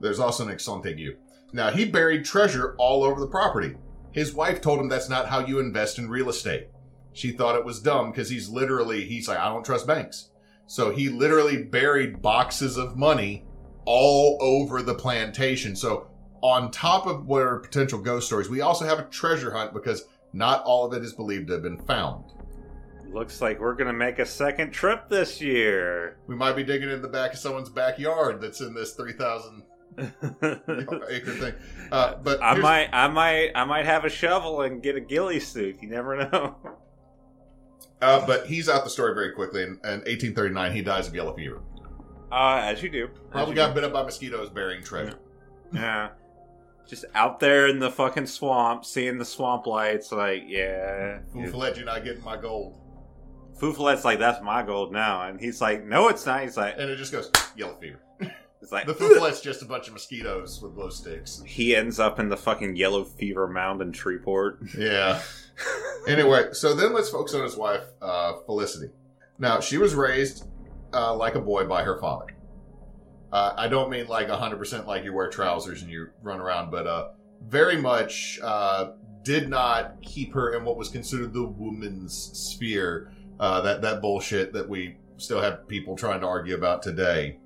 There's 0.00 0.18
also 0.18 0.44
an 0.44 0.50
accent 0.50 0.84
aigu. 0.84 1.16
Now, 1.52 1.70
he 1.70 1.84
buried 1.84 2.24
treasure 2.24 2.74
all 2.78 3.04
over 3.04 3.20
the 3.20 3.26
property. 3.26 3.76
His 4.12 4.32
wife 4.32 4.62
told 4.62 4.80
him 4.80 4.88
that's 4.88 5.10
not 5.10 5.28
how 5.28 5.40
you 5.40 5.58
invest 5.58 5.98
in 5.98 6.08
real 6.08 6.30
estate. 6.30 6.68
She 7.12 7.32
thought 7.32 7.56
it 7.56 7.64
was 7.64 7.80
dumb 7.80 8.10
because 8.10 8.30
he's 8.30 8.48
literally, 8.48 9.04
he's 9.04 9.28
like, 9.28 9.38
I 9.38 9.48
don't 9.48 9.64
trust 9.64 9.86
banks. 9.86 10.30
So 10.66 10.90
he 10.90 11.10
literally 11.10 11.62
buried 11.64 12.22
boxes 12.22 12.78
of 12.78 12.96
money 12.96 13.44
all 13.84 14.38
over 14.40 14.82
the 14.82 14.94
plantation. 14.94 15.76
So, 15.76 16.08
on 16.42 16.70
top 16.70 17.06
of 17.06 17.26
what 17.26 17.42
are 17.42 17.58
potential 17.58 17.98
ghost 17.98 18.26
stories, 18.26 18.48
we 18.48 18.60
also 18.60 18.84
have 18.84 18.98
a 18.98 19.04
treasure 19.04 19.50
hunt 19.50 19.72
because 19.72 20.04
not 20.32 20.62
all 20.64 20.84
of 20.86 20.92
it 20.92 21.02
is 21.02 21.12
believed 21.12 21.48
to 21.48 21.54
have 21.54 21.62
been 21.62 21.78
found. 21.78 22.24
Looks 23.08 23.40
like 23.40 23.60
we're 23.60 23.74
gonna 23.74 23.92
make 23.92 24.18
a 24.18 24.26
second 24.26 24.72
trip 24.72 25.08
this 25.08 25.40
year. 25.40 26.18
We 26.26 26.34
might 26.34 26.54
be 26.54 26.64
digging 26.64 26.90
in 26.90 27.00
the 27.02 27.08
back 27.08 27.32
of 27.32 27.38
someone's 27.38 27.70
backyard 27.70 28.40
that's 28.40 28.60
in 28.60 28.74
this 28.74 28.92
3,000 28.92 29.62
acre 29.98 31.32
thing. 31.32 31.54
Uh, 31.90 32.16
but 32.16 32.42
I 32.42 32.58
might, 32.58 32.90
I 32.92 33.08
might, 33.08 33.52
I 33.54 33.64
might 33.64 33.86
have 33.86 34.04
a 34.04 34.10
shovel 34.10 34.62
and 34.62 34.82
get 34.82 34.96
a 34.96 35.00
ghillie 35.00 35.40
suit. 35.40 35.78
You 35.80 35.88
never 35.88 36.16
know. 36.16 36.56
Uh, 38.02 38.26
but 38.26 38.46
he's 38.46 38.68
out 38.68 38.84
the 38.84 38.90
story 38.90 39.14
very 39.14 39.32
quickly. 39.32 39.62
In, 39.62 39.68
in 39.84 40.00
1839, 40.04 40.72
he 40.72 40.82
dies 40.82 41.08
of 41.08 41.14
yellow 41.14 41.34
fever. 41.34 41.62
Uh, 42.30 42.60
as 42.62 42.82
you 42.82 42.90
do. 42.90 43.04
As 43.06 43.30
Probably 43.30 43.52
you 43.52 43.56
got 43.56 43.68
do. 43.68 43.74
bit 43.80 43.84
up 43.84 43.92
by 43.94 44.02
mosquitoes 44.02 44.50
burying 44.50 44.82
treasure. 44.82 45.18
Yeah. 45.72 46.10
Just 46.86 47.04
out 47.14 47.40
there 47.40 47.66
in 47.68 47.78
the 47.78 47.90
fucking 47.90 48.26
swamp, 48.26 48.84
seeing 48.84 49.18
the 49.18 49.24
swamp 49.24 49.66
lights, 49.66 50.12
like, 50.12 50.44
yeah. 50.46 51.18
feu 51.32 51.50
follet, 51.50 51.76
you're 51.76 51.84
not 51.84 52.04
getting 52.04 52.22
my 52.22 52.36
gold. 52.36 52.74
feu 53.58 53.72
follet's 53.72 54.04
like, 54.04 54.18
that's 54.18 54.42
my 54.42 54.62
gold 54.62 54.92
now. 54.92 55.28
And 55.28 55.40
he's 55.40 55.60
like, 55.60 55.84
no, 55.84 56.08
it's 56.08 56.24
not. 56.26 56.42
He's 56.42 56.56
like, 56.56 56.74
And 56.78 56.88
it 56.90 56.96
just 56.96 57.10
goes, 57.12 57.30
yellow 57.56 57.74
fever. 57.80 58.00
it's 58.62 58.70
like, 58.70 58.86
The 58.86 58.94
feu 58.94 59.16
follet's 59.16 59.40
just 59.40 59.62
a 59.62 59.64
bunch 59.64 59.88
of 59.88 59.94
mosquitoes 59.94 60.60
with 60.62 60.74
glow 60.76 60.90
sticks. 60.90 61.42
he 61.44 61.74
ends 61.74 61.98
up 61.98 62.20
in 62.20 62.28
the 62.28 62.36
fucking 62.36 62.76
yellow 62.76 63.02
fever 63.04 63.48
mound 63.48 63.82
in 63.82 63.92
Shreveport. 63.92 64.60
Yeah. 64.78 65.20
Anyway, 66.06 66.48
so 66.52 66.74
then 66.74 66.92
let's 66.92 67.08
focus 67.08 67.34
on 67.34 67.42
his 67.42 67.56
wife, 67.56 67.82
uh, 68.02 68.34
Felicity. 68.44 68.92
Now, 69.38 69.58
she 69.58 69.78
was 69.78 69.94
raised 69.94 70.46
uh, 70.92 71.14
like 71.16 71.34
a 71.34 71.40
boy 71.40 71.64
by 71.66 71.82
her 71.82 71.98
father. 71.98 72.26
Uh, 73.32 73.52
I 73.56 73.68
don't 73.68 73.90
mean 73.90 74.06
like 74.06 74.28
100% 74.28 74.86
like 74.86 75.04
you 75.04 75.12
wear 75.12 75.28
trousers 75.28 75.82
and 75.82 75.90
you 75.90 76.08
run 76.22 76.40
around, 76.40 76.70
but 76.70 76.86
uh, 76.86 77.08
very 77.44 77.76
much 77.76 78.38
uh, 78.42 78.92
did 79.22 79.48
not 79.48 80.00
keep 80.02 80.32
her 80.34 80.54
in 80.54 80.64
what 80.64 80.76
was 80.76 80.88
considered 80.88 81.32
the 81.32 81.44
woman's 81.44 82.14
sphere. 82.14 83.12
Uh, 83.38 83.60
that 83.60 83.82
that 83.82 84.00
bullshit 84.00 84.52
that 84.54 84.66
we 84.66 84.96
still 85.18 85.42
have 85.42 85.68
people 85.68 85.94
trying 85.94 86.20
to 86.20 86.26
argue 86.26 86.54
about 86.54 86.82
today. 86.82 87.38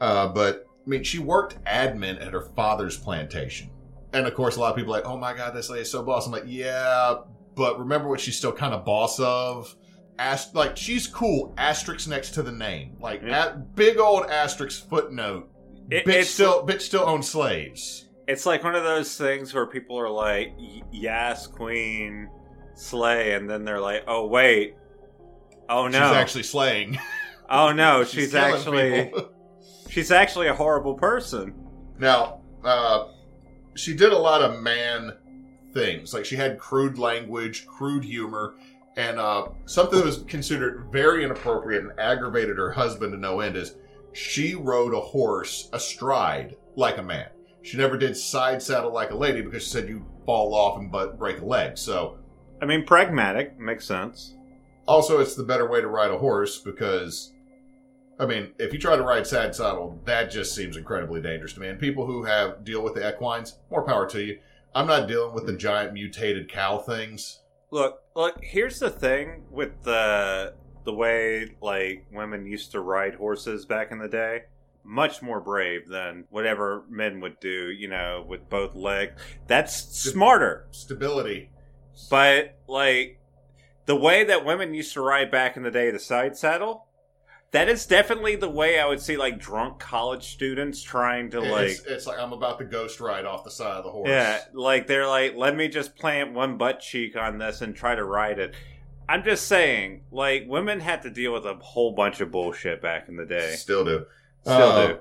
Uh, 0.00 0.28
but 0.28 0.66
I 0.86 0.88
mean, 0.88 1.02
she 1.02 1.18
worked 1.18 1.62
admin 1.64 2.24
at 2.24 2.32
her 2.32 2.42
father's 2.42 2.96
plantation, 2.96 3.70
and 4.12 4.26
of 4.26 4.34
course, 4.34 4.56
a 4.56 4.60
lot 4.60 4.70
of 4.70 4.76
people 4.76 4.92
like, 4.92 5.04
"Oh 5.04 5.16
my 5.16 5.34
god, 5.34 5.52
this 5.54 5.68
lady 5.68 5.82
is 5.82 5.90
so 5.90 6.02
boss." 6.02 6.26
I'm 6.26 6.32
like, 6.32 6.44
"Yeah, 6.46 7.16
but 7.56 7.78
remember 7.78 8.08
what 8.08 8.20
she's 8.20 8.38
still 8.38 8.52
kind 8.52 8.72
of 8.72 8.84
boss 8.84 9.18
of." 9.18 9.74
Ast- 10.18 10.54
like 10.54 10.76
she's 10.76 11.06
cool. 11.06 11.54
Asterisk 11.58 12.08
next 12.08 12.30
to 12.32 12.42
the 12.42 12.52
name, 12.52 12.96
like 13.00 13.22
Yeah. 13.22 13.46
at, 13.46 13.74
big 13.74 13.98
old 13.98 14.26
asterisk 14.26 14.88
footnote. 14.88 15.48
It- 15.90 16.04
bitch 16.06 16.24
still 16.24 16.66
bitch 16.66 16.80
still 16.82 17.04
owns 17.06 17.28
slaves. 17.28 18.08
It's 18.26 18.44
like 18.46 18.64
one 18.64 18.74
of 18.74 18.82
those 18.82 19.16
things 19.16 19.54
where 19.54 19.66
people 19.66 19.96
are 19.98 20.08
like, 20.10 20.52
"Yes, 20.90 21.46
Queen, 21.46 22.28
slay," 22.74 23.34
and 23.34 23.48
then 23.48 23.64
they're 23.64 23.80
like, 23.80 24.02
"Oh 24.08 24.26
wait, 24.26 24.74
oh 25.68 25.86
no, 25.86 25.98
She's 25.98 26.16
actually 26.16 26.42
slaying. 26.44 26.98
oh 27.50 27.72
no, 27.72 28.02
she's, 28.04 28.32
killing 28.32 28.54
actually 28.54 29.12
she's 29.90 30.10
actually 30.10 30.48
a 30.48 30.54
horrible 30.54 30.94
person." 30.94 31.54
Now, 31.98 32.40
uh, 32.64 33.08
she 33.76 33.94
did 33.94 34.12
a 34.12 34.18
lot 34.18 34.42
of 34.42 34.60
man 34.60 35.12
things. 35.72 36.12
Like 36.12 36.24
she 36.24 36.36
had 36.36 36.58
crude 36.58 36.98
language, 36.98 37.66
crude 37.66 38.02
humor, 38.04 38.54
and 38.96 39.18
uh, 39.18 39.48
something 39.66 39.98
that 39.98 40.06
was 40.06 40.24
considered 40.26 40.86
very 40.90 41.22
inappropriate 41.24 41.84
and 41.84 41.98
aggravated 41.98 42.56
her 42.56 42.72
husband 42.72 43.12
to 43.12 43.18
no 43.18 43.40
end 43.40 43.56
is 43.56 43.76
she 44.12 44.54
rode 44.54 44.94
a 44.94 45.00
horse 45.00 45.68
astride 45.72 46.56
like 46.76 46.98
a 46.98 47.02
man. 47.02 47.28
She 47.62 47.76
never 47.76 47.98
did 47.98 48.16
side 48.16 48.62
saddle 48.62 48.92
like 48.92 49.10
a 49.10 49.16
lady 49.16 49.42
because 49.42 49.64
she 49.64 49.70
said 49.70 49.88
you 49.88 50.06
fall 50.24 50.54
off 50.54 50.78
and 50.78 50.90
but 50.90 51.18
break 51.18 51.40
a 51.40 51.44
leg. 51.44 51.76
So 51.76 52.18
I 52.62 52.64
mean, 52.64 52.86
pragmatic 52.86 53.58
makes 53.58 53.84
sense. 53.84 54.34
also 54.86 55.20
it's 55.20 55.34
the 55.34 55.42
better 55.42 55.68
way 55.68 55.80
to 55.80 55.88
ride 55.88 56.10
a 56.10 56.18
horse 56.18 56.58
because 56.58 57.32
I 58.18 58.24
mean, 58.24 58.52
if 58.58 58.72
you 58.72 58.78
try 58.78 58.96
to 58.96 59.02
ride 59.02 59.26
side 59.26 59.54
saddle, 59.54 60.00
that 60.06 60.30
just 60.30 60.54
seems 60.54 60.78
incredibly 60.78 61.20
dangerous 61.20 61.52
to 61.52 61.60
me. 61.60 61.68
And 61.68 61.78
people 61.78 62.06
who 62.06 62.24
have 62.24 62.64
deal 62.64 62.82
with 62.82 62.94
the 62.94 63.06
equines, 63.06 63.58
more 63.70 63.84
power 63.84 64.08
to 64.08 64.22
you. 64.22 64.38
I'm 64.74 64.86
not 64.86 65.06
dealing 65.06 65.34
with 65.34 65.44
the 65.44 65.52
giant 65.52 65.92
mutated 65.92 66.50
cow 66.50 66.78
things. 66.78 67.40
Look, 67.70 68.02
look. 68.14 68.42
Here's 68.42 68.78
the 68.78 68.90
thing 68.90 69.44
with 69.50 69.82
the 69.82 70.54
the 70.84 70.92
way 70.92 71.56
like 71.60 72.06
women 72.12 72.46
used 72.46 72.72
to 72.72 72.80
ride 72.80 73.14
horses 73.14 73.66
back 73.66 73.90
in 73.90 73.98
the 73.98 74.08
day. 74.08 74.42
Much 74.84 75.20
more 75.20 75.40
brave 75.40 75.88
than 75.88 76.24
whatever 76.30 76.84
men 76.88 77.20
would 77.20 77.40
do. 77.40 77.70
You 77.70 77.88
know, 77.88 78.24
with 78.26 78.48
both 78.48 78.74
legs. 78.74 79.20
That's 79.46 79.74
smarter. 79.74 80.66
Stability. 80.70 81.50
But 82.08 82.58
like 82.68 83.18
the 83.86 83.96
way 83.96 84.24
that 84.24 84.44
women 84.44 84.74
used 84.74 84.92
to 84.94 85.00
ride 85.00 85.30
back 85.30 85.56
in 85.56 85.62
the 85.62 85.70
day, 85.70 85.90
the 85.90 85.98
side 85.98 86.36
saddle, 86.36 86.85
that 87.52 87.68
is 87.68 87.86
definitely 87.86 88.36
the 88.36 88.48
way 88.50 88.78
I 88.78 88.86
would 88.86 89.00
see 89.00 89.16
like 89.16 89.38
drunk 89.38 89.78
college 89.78 90.32
students 90.32 90.82
trying 90.82 91.30
to 91.30 91.40
like 91.40 91.68
it's, 91.70 91.84
it's 91.84 92.06
like 92.06 92.18
I'm 92.18 92.32
about 92.32 92.58
to 92.58 92.64
ghost 92.64 93.00
ride 93.00 93.24
off 93.24 93.44
the 93.44 93.50
side 93.50 93.76
of 93.78 93.84
the 93.84 93.90
horse. 93.90 94.08
Yeah, 94.08 94.40
like 94.52 94.86
they're 94.86 95.06
like, 95.06 95.36
let 95.36 95.56
me 95.56 95.68
just 95.68 95.96
plant 95.96 96.32
one 96.32 96.56
butt 96.58 96.80
cheek 96.80 97.16
on 97.16 97.38
this 97.38 97.60
and 97.62 97.74
try 97.74 97.94
to 97.94 98.04
ride 98.04 98.38
it. 98.38 98.54
I'm 99.08 99.22
just 99.22 99.46
saying, 99.46 100.02
like 100.10 100.44
women 100.48 100.80
had 100.80 101.02
to 101.02 101.10
deal 101.10 101.32
with 101.32 101.46
a 101.46 101.54
whole 101.54 101.92
bunch 101.92 102.20
of 102.20 102.30
bullshit 102.30 102.82
back 102.82 103.08
in 103.08 103.16
the 103.16 103.24
day. 103.26 103.54
Still 103.54 103.84
do. 103.84 104.06
Still 104.42 104.54
Uh, 104.54 104.86
do. 104.88 104.98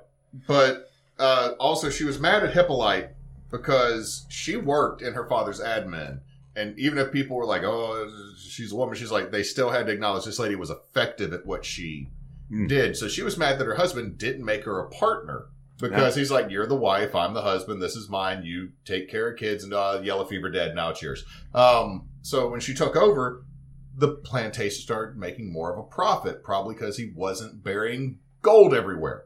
But 0.48 0.92
uh, 1.18 1.52
also, 1.60 1.90
she 1.90 2.04
was 2.04 2.20
mad 2.20 2.44
at 2.44 2.54
Hippolyte 2.54 3.10
because 3.50 4.26
she 4.30 4.58
worked 4.58 5.02
in 5.02 5.14
her 5.14 5.28
father's 5.28 5.60
admin. 5.60 6.20
And 6.58 6.78
even 6.80 6.98
if 7.00 7.12
people 7.12 7.36
were 7.36 7.46
like, 7.46 7.64
oh, 7.64 8.10
she's 8.38 8.72
a 8.72 8.76
woman, 8.76 8.96
she's 8.96 9.12
like, 9.12 9.32
they 9.32 9.44
still 9.44 9.70
had 9.72 9.88
to 9.88 9.92
acknowledge 9.92 10.24
this 10.26 10.40
lady 10.40 10.56
was 10.56 10.70
effective 10.70 11.34
at 11.34 11.46
what 11.46 11.66
she 11.66 12.08
Hmm. 12.50 12.68
did. 12.68 12.96
So 12.98 13.08
she 13.08 13.24
was 13.24 13.38
mad 13.38 13.60
that 13.60 13.66
her 13.66 13.76
husband 13.76 14.18
didn't 14.18 14.46
make 14.46 14.64
her 14.66 14.80
a 14.80 14.90
partner 14.90 15.48
because 15.80 16.16
he's 16.16 16.32
like, 16.32 16.50
you're 16.52 16.68
the 16.68 16.76
wife, 16.76 17.16
I'm 17.16 17.34
the 17.34 17.42
husband, 17.42 17.82
this 17.82 17.96
is 17.96 18.08
mine, 18.10 18.44
you 18.44 18.70
take 18.86 19.10
care 19.10 19.30
of 19.30 19.38
kids, 19.38 19.64
and 19.64 19.74
uh, 19.74 20.00
yellow 20.04 20.24
fever 20.24 20.50
dead, 20.50 20.74
now 20.76 20.90
it's 20.92 21.02
yours. 21.02 21.26
Um, 21.54 22.08
so 22.22 22.48
when 22.50 22.60
she 22.62 22.74
took 22.74 22.96
over, 22.96 23.44
the 23.98 24.10
plantation 24.10 24.82
started 24.82 25.18
making 25.18 25.52
more 25.52 25.74
of 25.74 25.80
a 25.80 25.84
profit, 25.84 26.44
probably 26.44 26.76
because 26.76 26.98
he 26.98 27.12
wasn't 27.16 27.64
burying 27.64 28.20
gold 28.42 28.74
everywhere. 28.74 29.26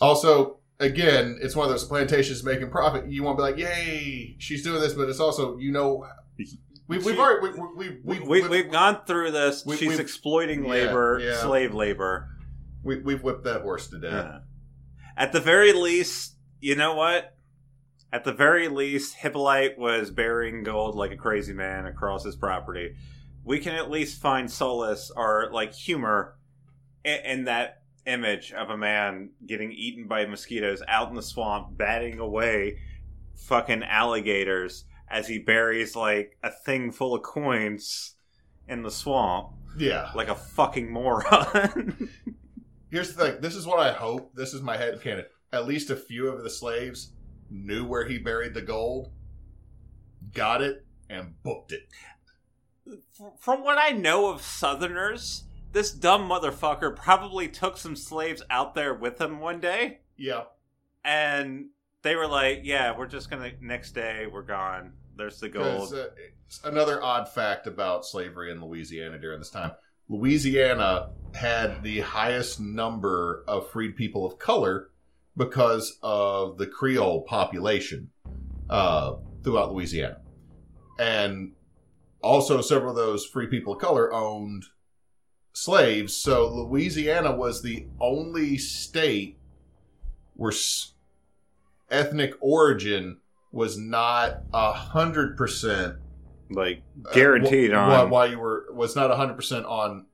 Also, 0.00 0.58
again, 0.78 1.38
it's 1.42 1.56
one 1.56 1.64
of 1.66 1.70
those 1.72 1.84
plantations 1.84 2.44
making 2.44 2.70
profit. 2.70 3.08
You 3.10 3.22
want 3.22 3.38
to 3.38 3.44
be 3.44 3.50
like, 3.50 3.58
"Yay, 3.58 4.36
she's 4.38 4.62
doing 4.62 4.80
this," 4.80 4.94
but 4.94 5.08
it's 5.08 5.20
also, 5.20 5.58
you 5.58 5.72
know, 5.72 6.06
we, 6.88 6.98
we've 6.98 7.18
already 7.18 7.58
we, 7.76 7.98
we, 8.04 8.20
We, 8.20 8.48
we've 8.48 8.70
gone 8.70 9.00
through 9.06 9.30
this. 9.32 9.64
She's 9.68 9.80
we've- 9.80 10.00
exploiting 10.02 10.64
Yeah, 10.64 10.70
labor, 10.70 11.20
yeah. 11.22 11.36
slave 11.40 11.74
labor. 11.74 12.28
We, 12.82 12.98
we've 12.98 13.22
whipped 13.22 13.44
that 13.44 13.62
horse 13.62 13.88
to 13.88 13.98
death. 13.98 14.12
Yeah. 14.12 14.38
At 15.16 15.32
the 15.32 15.40
very 15.40 15.72
least, 15.72 16.36
you 16.60 16.76
know 16.76 16.94
what? 16.94 17.36
At 18.12 18.24
the 18.24 18.32
very 18.32 18.68
least, 18.68 19.14
Hippolyte 19.16 19.78
was 19.78 20.10
burying 20.10 20.62
gold 20.64 20.94
like 20.96 21.12
a 21.12 21.16
crazy 21.16 21.52
man 21.52 21.86
across 21.86 22.24
his 22.24 22.36
property. 22.36 22.94
We 23.44 23.58
can 23.60 23.74
at 23.74 23.90
least 23.90 24.20
find 24.20 24.50
solace 24.50 25.10
or 25.14 25.48
like 25.52 25.72
humor 25.74 26.36
in, 27.04 27.18
in 27.24 27.44
that 27.44 27.82
image 28.06 28.52
of 28.52 28.70
a 28.70 28.76
man 28.76 29.30
getting 29.46 29.72
eaten 29.72 30.08
by 30.08 30.26
mosquitoes 30.26 30.82
out 30.88 31.08
in 31.10 31.14
the 31.14 31.22
swamp, 31.22 31.76
batting 31.76 32.18
away 32.18 32.78
fucking 33.36 33.82
alligators 33.84 34.84
as 35.08 35.28
he 35.28 35.38
buries 35.38 35.94
like 35.96 36.36
a 36.42 36.50
thing 36.50 36.90
full 36.90 37.14
of 37.14 37.22
coins 37.22 38.14
in 38.68 38.82
the 38.82 38.90
swamp 38.90 39.48
Yeah. 39.76 40.10
like 40.14 40.28
a 40.28 40.34
fucking 40.34 40.90
moron. 40.90 42.08
Here's 42.90 43.14
the 43.14 43.24
thing. 43.24 43.40
This 43.40 43.54
is 43.54 43.66
what 43.66 43.78
I 43.78 43.92
hope. 43.92 44.34
This 44.34 44.52
is 44.54 44.62
my 44.62 44.76
head 44.76 45.00
canon. 45.02 45.24
At 45.52 45.66
least 45.66 45.90
a 45.90 45.96
few 45.96 46.28
of 46.28 46.42
the 46.42 46.50
slaves 46.50 47.12
knew 47.50 47.84
where 47.84 48.06
he 48.06 48.18
buried 48.18 48.54
the 48.54 48.62
gold, 48.62 49.10
got 50.34 50.62
it, 50.62 50.84
and 51.08 51.34
booked 51.42 51.72
it. 51.72 51.88
From 53.38 53.62
what 53.62 53.78
I 53.78 53.90
know 53.90 54.28
of 54.30 54.42
Southerners, 54.42 55.44
this 55.72 55.92
dumb 55.92 56.28
motherfucker 56.28 56.94
probably 56.96 57.48
took 57.48 57.76
some 57.76 57.94
slaves 57.96 58.42
out 58.50 58.74
there 58.74 58.94
with 58.94 59.20
him 59.20 59.40
one 59.40 59.60
day, 59.60 60.00
Yeah. 60.16 60.44
and 61.04 61.70
they 62.02 62.16
were 62.16 62.26
like, 62.26 62.60
"Yeah, 62.64 62.96
we're 62.96 63.06
just 63.06 63.30
gonna 63.30 63.52
next 63.60 63.92
day 63.92 64.26
we're 64.26 64.42
gone. 64.42 64.94
There's 65.16 65.38
the 65.38 65.48
gold." 65.48 65.92
Uh, 65.94 66.08
another 66.64 67.02
odd 67.02 67.28
fact 67.28 67.66
about 67.66 68.04
slavery 68.06 68.50
in 68.50 68.60
Louisiana 68.64 69.18
during 69.18 69.38
this 69.38 69.50
time. 69.50 69.72
Louisiana 70.10 71.10
had 71.34 71.84
the 71.84 72.00
highest 72.00 72.60
number 72.60 73.44
of 73.46 73.70
freed 73.70 73.94
people 73.94 74.26
of 74.26 74.40
color 74.40 74.90
because 75.36 75.98
of 76.02 76.58
the 76.58 76.66
Creole 76.66 77.22
population 77.22 78.10
uh, 78.68 79.14
throughout 79.44 79.72
Louisiana. 79.72 80.18
And 80.98 81.52
also, 82.22 82.60
several 82.60 82.90
of 82.90 82.96
those 82.96 83.24
free 83.24 83.46
people 83.46 83.74
of 83.74 83.78
color 83.80 84.12
owned 84.12 84.64
slaves. 85.52 86.14
So, 86.16 86.52
Louisiana 86.52 87.34
was 87.34 87.62
the 87.62 87.86
only 88.00 88.58
state 88.58 89.38
where 90.34 90.50
s- 90.50 90.92
ethnic 91.88 92.34
origin 92.40 93.18
was 93.52 93.78
not 93.78 94.42
a 94.52 94.72
hundred 94.72 95.36
percent 95.36 95.96
like 96.50 96.82
guaranteed 97.12 97.72
uh, 97.72 97.86
wh- 97.86 98.00
on. 98.00 98.08
wh- 98.08 98.10
why 98.10 98.26
you 98.26 98.38
were 98.38 98.66
was 98.72 98.96
not 98.96 99.10
100% 99.10 99.68
on 99.68 100.06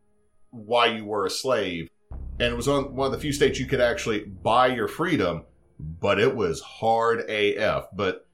why 0.51 0.87
you 0.87 1.05
were 1.05 1.27
a 1.27 1.31
slave 1.31 1.89
and 2.11 2.53
it 2.53 2.57
was 2.57 2.69
on 2.69 2.95
one 2.95 3.07
of 3.07 3.13
the 3.13 3.19
few 3.19 3.33
states 3.33 3.59
you 3.59 3.67
could 3.67 3.81
actually 3.81 4.21
buy 4.21 4.67
your 4.69 4.89
freedom 4.89 5.45
but 5.79 6.19
it 6.19 6.35
was 6.35 6.61
hard 6.61 7.29
af 7.29 7.87
but 7.95 8.27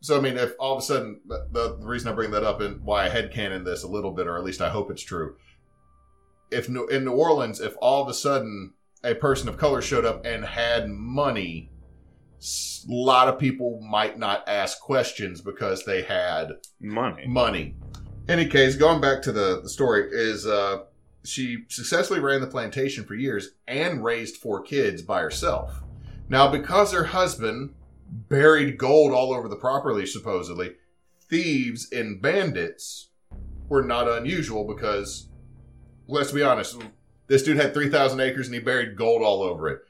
so 0.00 0.16
i 0.16 0.20
mean 0.20 0.36
if 0.38 0.52
all 0.58 0.74
of 0.76 0.78
a 0.78 0.82
sudden 0.82 1.20
the, 1.26 1.46
the 1.50 1.76
reason 1.86 2.08
i 2.10 2.14
bring 2.14 2.30
that 2.30 2.44
up 2.44 2.60
and 2.60 2.80
why 2.82 3.06
i 3.06 3.08
headcanon 3.08 3.64
this 3.64 3.82
a 3.82 3.88
little 3.88 4.12
bit 4.12 4.26
or 4.26 4.36
at 4.38 4.44
least 4.44 4.60
i 4.60 4.70
hope 4.70 4.90
it's 4.90 5.02
true 5.02 5.36
if 6.50 6.68
New- 6.68 6.86
in 6.86 7.04
new 7.04 7.12
orleans 7.12 7.60
if 7.60 7.74
all 7.80 8.02
of 8.02 8.08
a 8.08 8.14
sudden 8.14 8.72
a 9.04 9.14
person 9.14 9.48
of 9.48 9.56
color 9.58 9.82
showed 9.82 10.04
up 10.04 10.24
and 10.24 10.44
had 10.44 10.88
money 10.88 11.70
a 12.88 12.92
lot 12.92 13.28
of 13.28 13.38
people 13.38 13.80
might 13.80 14.18
not 14.18 14.48
ask 14.48 14.80
questions 14.80 15.40
because 15.40 15.84
they 15.84 16.02
had 16.02 16.52
money. 16.80 17.26
money. 17.26 17.74
Any 18.28 18.46
case, 18.46 18.76
going 18.76 19.00
back 19.00 19.22
to 19.22 19.32
the, 19.32 19.60
the 19.62 19.68
story, 19.68 20.08
is 20.12 20.46
uh, 20.46 20.84
she 21.24 21.64
successfully 21.68 22.20
ran 22.20 22.40
the 22.40 22.46
plantation 22.46 23.04
for 23.04 23.14
years 23.14 23.50
and 23.66 24.04
raised 24.04 24.36
four 24.36 24.62
kids 24.62 25.02
by 25.02 25.20
herself. 25.20 25.82
Now, 26.28 26.50
because 26.50 26.92
her 26.92 27.04
husband 27.04 27.74
buried 28.08 28.78
gold 28.78 29.12
all 29.12 29.32
over 29.32 29.48
the 29.48 29.56
property, 29.56 30.06
supposedly, 30.06 30.74
thieves 31.28 31.90
and 31.92 32.20
bandits 32.20 33.10
were 33.68 33.82
not 33.82 34.08
unusual 34.08 34.64
because, 34.64 35.28
let's 36.06 36.32
be 36.32 36.42
honest, 36.42 36.80
this 37.26 37.42
dude 37.42 37.56
had 37.56 37.74
3,000 37.74 38.20
acres 38.20 38.46
and 38.46 38.54
he 38.54 38.60
buried 38.60 38.96
gold 38.96 39.22
all 39.22 39.42
over 39.42 39.68
it. 39.68 39.80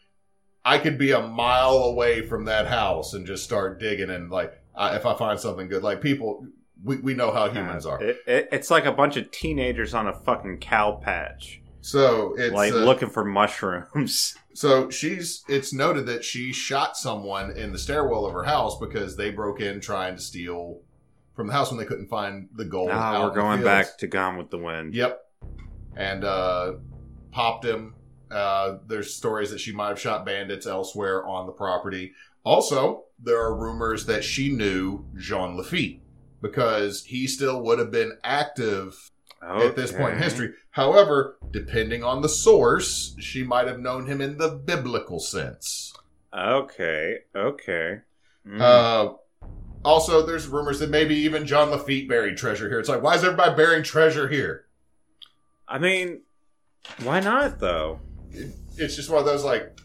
I 0.67 0.79
could 0.79 0.99
be 0.99 1.13
a 1.13 1.21
mile 1.21 1.79
away 1.85 2.23
from 2.27 2.45
that 2.47 2.67
house 2.67 3.15
and 3.15 3.25
just 3.25 3.45
start 3.45 3.79
digging 3.79 4.11
and 4.11 4.31
like, 4.31 4.53
I 4.75 4.97
if 4.97 5.07
I 5.07 5.17
find 5.17 5.39
something 5.39 5.69
good, 5.69 5.83
like 5.85 6.01
people, 6.03 6.45
we, 6.83 6.97
we 6.97 7.15
know 7.15 7.31
how 7.31 7.49
humans 7.49 7.87
are. 7.87 8.03
It, 8.03 8.19
it, 8.27 8.49
it's 8.51 8.69
like 8.71 8.85
a 8.85 8.93
bunch 8.93 9.17
of 9.17 9.31
teenagers 9.31 9.95
on 9.95 10.09
a 10.09 10.13
fucking 10.13 10.59
cow 10.59 11.01
patch, 11.03 11.63
So 11.83 12.35
it's 12.37 12.53
like 12.53 12.73
uh, 12.73 12.79
looking 12.79 13.09
for 13.09 13.25
mushrooms. 13.25 14.37
So 14.57 14.89
she's. 14.89 15.45
It's 15.49 15.75
noted 15.75 16.07
that 16.07 16.25
she 16.25 16.51
shot 16.51 16.97
someone 16.97 17.51
in 17.59 17.73
the 17.73 17.79
stairwell 17.79 18.25
of 18.25 18.33
her 18.33 18.45
house 18.45 18.79
because 18.81 19.15
they 19.15 19.31
broke 19.31 19.61
in 19.61 19.83
trying 19.83 20.17
to 20.17 20.23
steal 20.23 20.81
from 21.35 21.49
the 21.49 21.53
house 21.53 21.71
when 21.71 21.79
they 21.79 21.85
couldn't 21.85 22.09
find 22.09 22.49
the 22.55 22.65
gold. 22.65 22.89
Now 22.89 23.17
Ah, 23.17 23.23
we're 23.23 23.35
going 23.35 23.63
back 23.63 23.99
to 23.99 24.07
Gone 24.07 24.39
with 24.39 24.49
the 24.49 24.57
Wind. 24.57 24.95
Yep. 24.95 25.21
And 25.95 26.25
uh, 26.25 26.73
popped 27.33 27.67
him. 27.67 27.96
Uh, 28.31 28.79
there's 28.87 29.15
stories 29.15 29.51
that 29.51 29.61
she 29.61 29.73
might 29.73 29.89
have 29.89 30.01
shot 30.01 30.27
bandits 30.27 30.67
elsewhere 30.67 31.25
on 31.27 31.47
the 31.47 31.53
property. 31.53 32.13
Also, 32.45 33.05
there 33.19 33.41
are 33.41 33.55
rumors 33.55 34.07
that 34.07 34.25
she 34.25 34.51
knew 34.51 35.05
Jean 35.17 35.57
Lafitte 35.57 36.01
because 36.43 37.05
he 37.05 37.27
still 37.27 37.63
would 37.63 37.79
have 37.79 37.91
been 37.91 38.19
active 38.23 39.11
at 39.43 39.77
this 39.77 39.93
point 39.93 40.15
in 40.15 40.23
history. 40.23 40.53
However, 40.71 41.39
depending 41.51 42.03
on 42.03 42.23
the 42.23 42.29
source, 42.29 43.15
she 43.19 43.43
might 43.43 43.67
have 43.67 43.79
known 43.79 44.07
him 44.07 44.21
in 44.21 44.39
the 44.39 44.51
biblical 44.51 45.21
sense. 45.21 45.95
Okay, 46.37 47.19
okay. 47.35 48.01
Mm. 48.47 48.61
Uh, 48.61 49.15
also, 49.85 50.27
there's 50.27 50.49
rumors 50.49 50.81
that 50.81 50.91
maybe 50.91 51.15
even 51.15 51.47
John 51.47 51.71
Lafitte 51.71 52.09
buried 52.09 52.37
treasure 52.37 52.69
here. 52.69 52.81
It's 52.81 52.89
like, 52.89 53.03
why 53.03 53.15
is 53.15 53.25
everybody 53.25 53.55
burying 53.55 53.83
treasure 53.83 54.29
here? 54.29 54.67
I 55.69 55.79
mean, 55.79 56.23
why 57.03 57.21
not 57.21 57.59
though? 57.59 58.01
It's 58.77 58.97
just 58.97 59.11
one 59.11 59.21
of 59.21 59.27
those 59.27 59.45
like, 59.45 59.79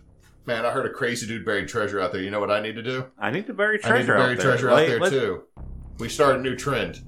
man, 0.45 0.65
I 0.65 0.71
heard 0.71 0.85
a 0.85 0.89
crazy 0.89 1.27
dude 1.27 1.45
buried 1.45 1.67
treasure 1.67 1.99
out 2.01 2.11
there. 2.11 2.21
You 2.21 2.31
know 2.31 2.39
what 2.39 2.51
I 2.51 2.61
need 2.61 2.75
to 2.75 2.83
do? 2.83 3.05
I 3.17 3.31
need 3.31 3.47
to 3.47 3.53
bury 3.53 3.79
treasure. 3.79 3.95
I 3.95 3.99
need 3.99 4.05
to 4.07 4.13
bury 4.13 4.21
out 4.31 4.37
there. 4.37 4.45
treasure 4.51 4.71
Like, 4.71 4.83
out 4.83 4.87
there 4.89 4.99
let- 4.99 5.09
too. 5.11 5.43
We 5.99 6.09
start 6.09 6.37
a 6.37 6.39
new 6.41 6.55
trend. 6.55 7.01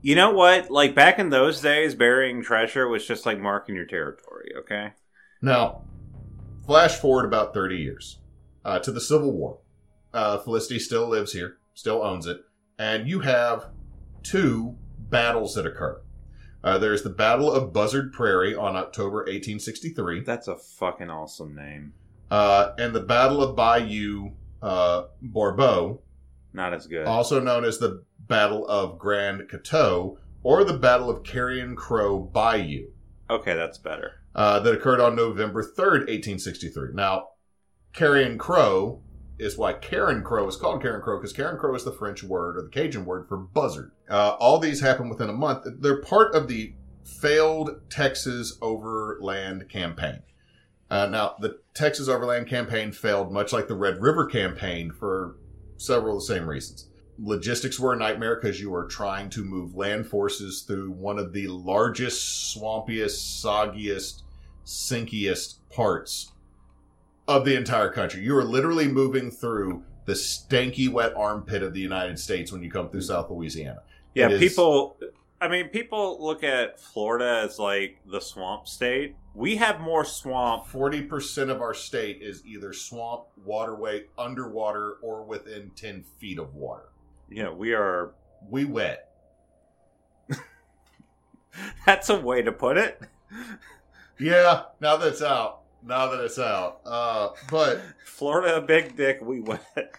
You 0.00 0.14
know 0.14 0.30
what? 0.30 0.70
Like 0.70 0.94
back 0.94 1.18
in 1.18 1.30
those 1.30 1.60
days, 1.60 1.94
burying 1.94 2.42
treasure 2.42 2.88
was 2.88 3.06
just 3.06 3.26
like 3.26 3.38
marking 3.38 3.74
your 3.74 3.84
territory. 3.84 4.52
Okay. 4.60 4.92
Now, 5.42 5.82
flash 6.64 6.94
forward 6.96 7.24
about 7.26 7.52
30 7.52 7.76
years 7.76 8.20
uh, 8.64 8.78
to 8.78 8.92
the 8.92 9.00
Civil 9.00 9.32
War. 9.32 9.58
Uh, 10.14 10.38
Felicity 10.38 10.78
still 10.78 11.06
lives 11.08 11.32
here, 11.32 11.58
still 11.74 12.02
owns 12.02 12.26
it, 12.26 12.40
and 12.78 13.08
you 13.08 13.20
have 13.20 13.66
two 14.22 14.76
battles 15.10 15.54
that 15.54 15.66
occur. 15.66 16.00
Uh, 16.68 16.78
there's 16.78 17.02
the 17.02 17.08
Battle 17.10 17.50
of 17.50 17.72
Buzzard 17.72 18.12
Prairie 18.12 18.54
on 18.54 18.76
October 18.76 19.18
1863, 19.20 20.20
That's 20.24 20.48
a 20.48 20.56
fucking 20.56 21.08
awesome 21.08 21.54
name. 21.54 21.94
uh, 22.30 22.72
and 22.78 22.94
the 22.94 23.00
Battle 23.00 23.42
of 23.42 23.56
Bayou 23.56 24.32
uh, 24.60 25.04
Bourbeau, 25.22 26.00
Not 26.52 26.74
as 26.74 26.86
good. 26.86 27.06
also 27.06 27.40
known 27.40 27.64
as 27.64 27.78
the 27.78 28.02
Battle 28.20 28.66
of 28.68 28.98
Grand 28.98 29.48
Coteau, 29.48 30.18
or 30.42 30.62
the 30.64 30.76
Battle 30.76 31.08
of 31.08 31.22
Carrion 31.24 31.74
Crow 31.74 32.18
Bayou. 32.20 32.88
Okay, 33.30 33.54
that's 33.54 33.78
better. 33.78 34.20
uh, 34.34 34.60
that 34.60 34.74
occurred 34.74 35.00
on 35.00 35.16
November 35.16 35.62
3rd, 35.62 36.06
1863. 36.08 36.90
Now, 36.92 37.28
Carrion 37.94 38.36
Crow 38.36 39.00
is 39.38 39.56
why 39.56 39.72
Carencro 39.72 40.48
is 40.48 40.56
called 40.56 40.82
Carencro 40.82 41.18
because 41.20 41.32
Carencro 41.32 41.74
is 41.76 41.84
the 41.84 41.92
French 41.92 42.22
word 42.22 42.56
or 42.56 42.62
the 42.62 42.68
Cajun 42.68 43.04
word 43.04 43.28
for 43.28 43.36
buzzard. 43.36 43.92
Uh, 44.08 44.36
all 44.38 44.58
these 44.58 44.80
happen 44.80 45.08
within 45.08 45.28
a 45.28 45.34
month. 45.34 45.64
They're 45.80 46.02
part 46.02 46.34
of 46.34 46.48
the 46.48 46.74
failed 47.04 47.80
Texas 47.88 48.58
Overland 48.60 49.68
Campaign. 49.68 50.20
Uh, 50.90 51.06
now, 51.06 51.36
the 51.40 51.58
Texas 51.74 52.08
Overland 52.08 52.48
Campaign 52.48 52.92
failed 52.92 53.30
much 53.30 53.52
like 53.52 53.68
the 53.68 53.74
Red 53.74 54.00
River 54.00 54.26
Campaign 54.26 54.90
for 54.90 55.36
several 55.76 56.16
of 56.16 56.22
the 56.22 56.34
same 56.34 56.48
reasons. 56.48 56.88
Logistics 57.18 57.78
were 57.78 57.92
a 57.92 57.96
nightmare 57.96 58.36
because 58.36 58.60
you 58.60 58.70
were 58.70 58.86
trying 58.86 59.28
to 59.30 59.44
move 59.44 59.74
land 59.74 60.06
forces 60.06 60.62
through 60.62 60.90
one 60.92 61.18
of 61.18 61.32
the 61.32 61.48
largest, 61.48 62.56
swampiest, 62.56 63.42
soggiest, 63.44 64.22
sinkiest 64.64 65.58
parts 65.70 66.32
of 67.28 67.44
the 67.44 67.54
entire 67.54 67.90
country. 67.90 68.22
You 68.22 68.36
are 68.36 68.44
literally 68.44 68.88
moving 68.88 69.30
through 69.30 69.84
the 70.06 70.14
stanky, 70.14 70.90
wet 70.90 71.12
armpit 71.14 71.62
of 71.62 71.74
the 71.74 71.80
United 71.80 72.18
States 72.18 72.50
when 72.50 72.62
you 72.62 72.70
come 72.70 72.88
through 72.88 73.02
South 73.02 73.30
Louisiana. 73.30 73.82
Yeah, 74.14 74.30
is- 74.30 74.40
people. 74.40 74.96
I 75.40 75.46
mean, 75.46 75.68
people 75.68 76.18
look 76.20 76.42
at 76.42 76.80
Florida 76.80 77.42
as 77.44 77.60
like 77.60 77.98
the 78.10 78.18
swamp 78.20 78.66
state. 78.66 79.14
We 79.34 79.54
have 79.56 79.78
more 79.78 80.04
swamp. 80.04 80.66
Forty 80.66 81.02
percent 81.02 81.48
of 81.50 81.60
our 81.60 81.74
state 81.74 82.22
is 82.22 82.44
either 82.44 82.72
swamp, 82.72 83.26
waterway, 83.44 84.06
underwater, 84.18 84.94
or 85.00 85.22
within 85.22 85.70
ten 85.76 86.02
feet 86.18 86.40
of 86.40 86.54
water. 86.56 86.88
You 87.28 87.44
know, 87.44 87.52
we 87.54 87.72
are. 87.72 88.14
We 88.48 88.64
wet. 88.64 89.10
That's 91.86 92.08
a 92.08 92.18
way 92.18 92.42
to 92.42 92.50
put 92.50 92.78
it. 92.78 93.00
Yeah, 94.18 94.62
now 94.80 94.96
that's 94.96 95.22
out. 95.22 95.60
Now 95.88 96.10
that 96.10 96.20
it's 96.20 96.38
out. 96.38 96.80
Uh, 96.84 97.30
but 97.50 97.80
Florida, 98.04 98.56
a 98.56 98.60
big 98.60 98.94
dick. 98.94 99.20
We 99.22 99.40
wet. 99.40 99.94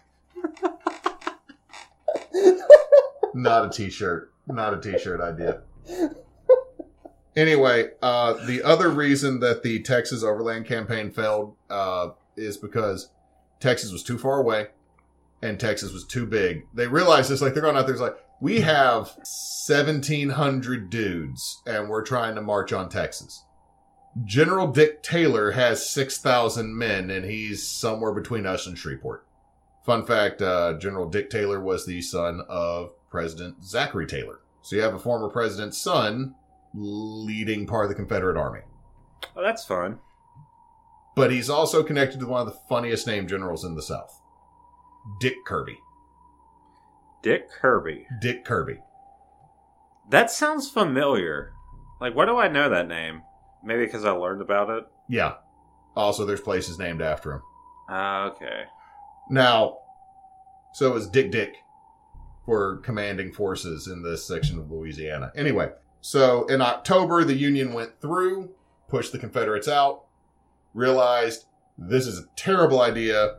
not 3.33 3.65
a 3.65 3.69
t-shirt. 3.71 4.31
Not 4.47 4.75
a 4.75 4.79
t-shirt 4.79 5.19
idea. 5.19 5.63
Anyway, 7.35 7.89
uh, 8.03 8.33
the 8.45 8.61
other 8.61 8.89
reason 8.89 9.39
that 9.39 9.63
the 9.63 9.81
Texas 9.81 10.21
Overland 10.21 10.67
Campaign 10.67 11.09
failed 11.09 11.55
uh, 11.71 12.09
is 12.37 12.55
because 12.55 13.09
Texas 13.59 13.91
was 13.91 14.03
too 14.03 14.19
far 14.19 14.39
away 14.39 14.67
and 15.41 15.59
Texas 15.59 15.91
was 15.91 16.05
too 16.05 16.27
big. 16.27 16.67
They 16.71 16.85
realized 16.85 17.31
this, 17.31 17.41
like 17.41 17.53
they're 17.53 17.63
going 17.63 17.75
out 17.75 17.87
there, 17.87 17.95
it's 17.95 18.01
like, 18.01 18.17
we 18.41 18.61
have 18.61 19.07
1,700 19.67 20.91
dudes 20.91 21.63
and 21.65 21.89
we're 21.89 22.03
trying 22.03 22.35
to 22.35 22.41
march 22.41 22.73
on 22.73 22.89
Texas. 22.89 23.43
General 24.25 24.67
Dick 24.67 25.03
Taylor 25.03 25.51
has 25.51 25.89
6,000 25.89 26.75
men 26.75 27.09
and 27.09 27.25
he's 27.25 27.67
somewhere 27.67 28.11
between 28.11 28.45
us 28.45 28.65
and 28.67 28.77
Shreveport. 28.77 29.25
Fun 29.85 30.05
fact, 30.05 30.41
uh, 30.41 30.73
General 30.73 31.07
Dick 31.07 31.29
Taylor 31.29 31.59
was 31.59 31.85
the 31.85 32.01
son 32.01 32.41
of 32.49 32.91
President 33.09 33.63
Zachary 33.63 34.07
Taylor. 34.07 34.39
So 34.61 34.75
you 34.75 34.81
have 34.81 34.93
a 34.93 34.99
former 34.99 35.29
president's 35.29 35.77
son 35.77 36.35
leading 36.73 37.65
part 37.65 37.85
of 37.85 37.89
the 37.89 37.95
Confederate 37.95 38.37
Army. 38.37 38.61
Oh, 39.35 39.43
that's 39.43 39.65
fun. 39.65 39.99
But 41.15 41.31
he's 41.31 41.49
also 41.49 41.83
connected 41.83 42.19
to 42.19 42.27
one 42.27 42.41
of 42.41 42.47
the 42.47 42.59
funniest 42.69 43.07
named 43.07 43.29
generals 43.29 43.63
in 43.63 43.75
the 43.75 43.81
South. 43.81 44.21
Dick 45.19 45.35
Kirby. 45.45 45.77
Dick 47.21 47.49
Kirby. 47.49 48.07
Dick 48.21 48.45
Kirby. 48.45 48.79
That 50.09 50.31
sounds 50.31 50.69
familiar. 50.69 51.53
Like, 51.99 52.15
why 52.15 52.25
do 52.25 52.37
I 52.37 52.47
know 52.47 52.69
that 52.69 52.87
name? 52.87 53.23
Maybe 53.63 53.85
because 53.85 54.05
I 54.05 54.11
learned 54.11 54.41
about 54.41 54.69
it. 54.69 54.87
Yeah. 55.07 55.35
Also, 55.95 56.25
there's 56.25 56.41
places 56.41 56.79
named 56.79 57.01
after 57.01 57.33
him. 57.33 57.41
Ah, 57.89 58.25
okay. 58.31 58.63
Now, 59.29 59.79
so 60.73 60.95
is 60.95 61.07
Dick 61.07 61.31
Dick 61.31 61.55
for 62.45 62.77
commanding 62.77 63.31
forces 63.31 63.87
in 63.87 64.01
this 64.01 64.25
section 64.25 64.59
of 64.59 64.71
Louisiana. 64.71 65.31
Anyway, 65.35 65.71
so 66.01 66.45
in 66.45 66.61
October, 66.61 67.23
the 67.23 67.35
Union 67.35 67.73
went 67.73 67.99
through, 68.01 68.51
pushed 68.87 69.11
the 69.11 69.19
Confederates 69.19 69.67
out, 69.67 70.05
realized 70.73 71.45
this 71.77 72.07
is 72.07 72.19
a 72.19 72.27
terrible 72.35 72.81
idea, 72.81 73.37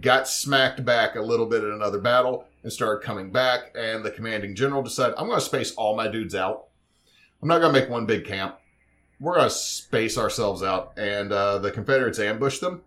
got 0.00 0.28
smacked 0.28 0.84
back 0.84 1.16
a 1.16 1.22
little 1.22 1.46
bit 1.46 1.64
in 1.64 1.72
another 1.72 1.98
battle, 1.98 2.46
and 2.62 2.72
started 2.72 3.04
coming 3.04 3.32
back. 3.32 3.72
And 3.74 4.04
the 4.04 4.10
commanding 4.10 4.54
general 4.54 4.82
decided, 4.82 5.16
I'm 5.18 5.26
going 5.26 5.38
to 5.38 5.44
space 5.44 5.74
all 5.74 5.96
my 5.96 6.08
dudes 6.08 6.34
out. 6.34 6.68
I'm 7.42 7.48
not 7.48 7.60
going 7.60 7.74
to 7.74 7.80
make 7.80 7.90
one 7.90 8.06
big 8.06 8.24
camp. 8.24 8.56
We're 9.22 9.36
going 9.36 9.48
to 9.48 9.54
space 9.54 10.18
ourselves 10.18 10.62
out. 10.62 10.92
And 10.98 11.32
uh, 11.32 11.58
the 11.58 11.70
Confederates 11.70 12.18
ambushed 12.18 12.60
them 12.60 12.82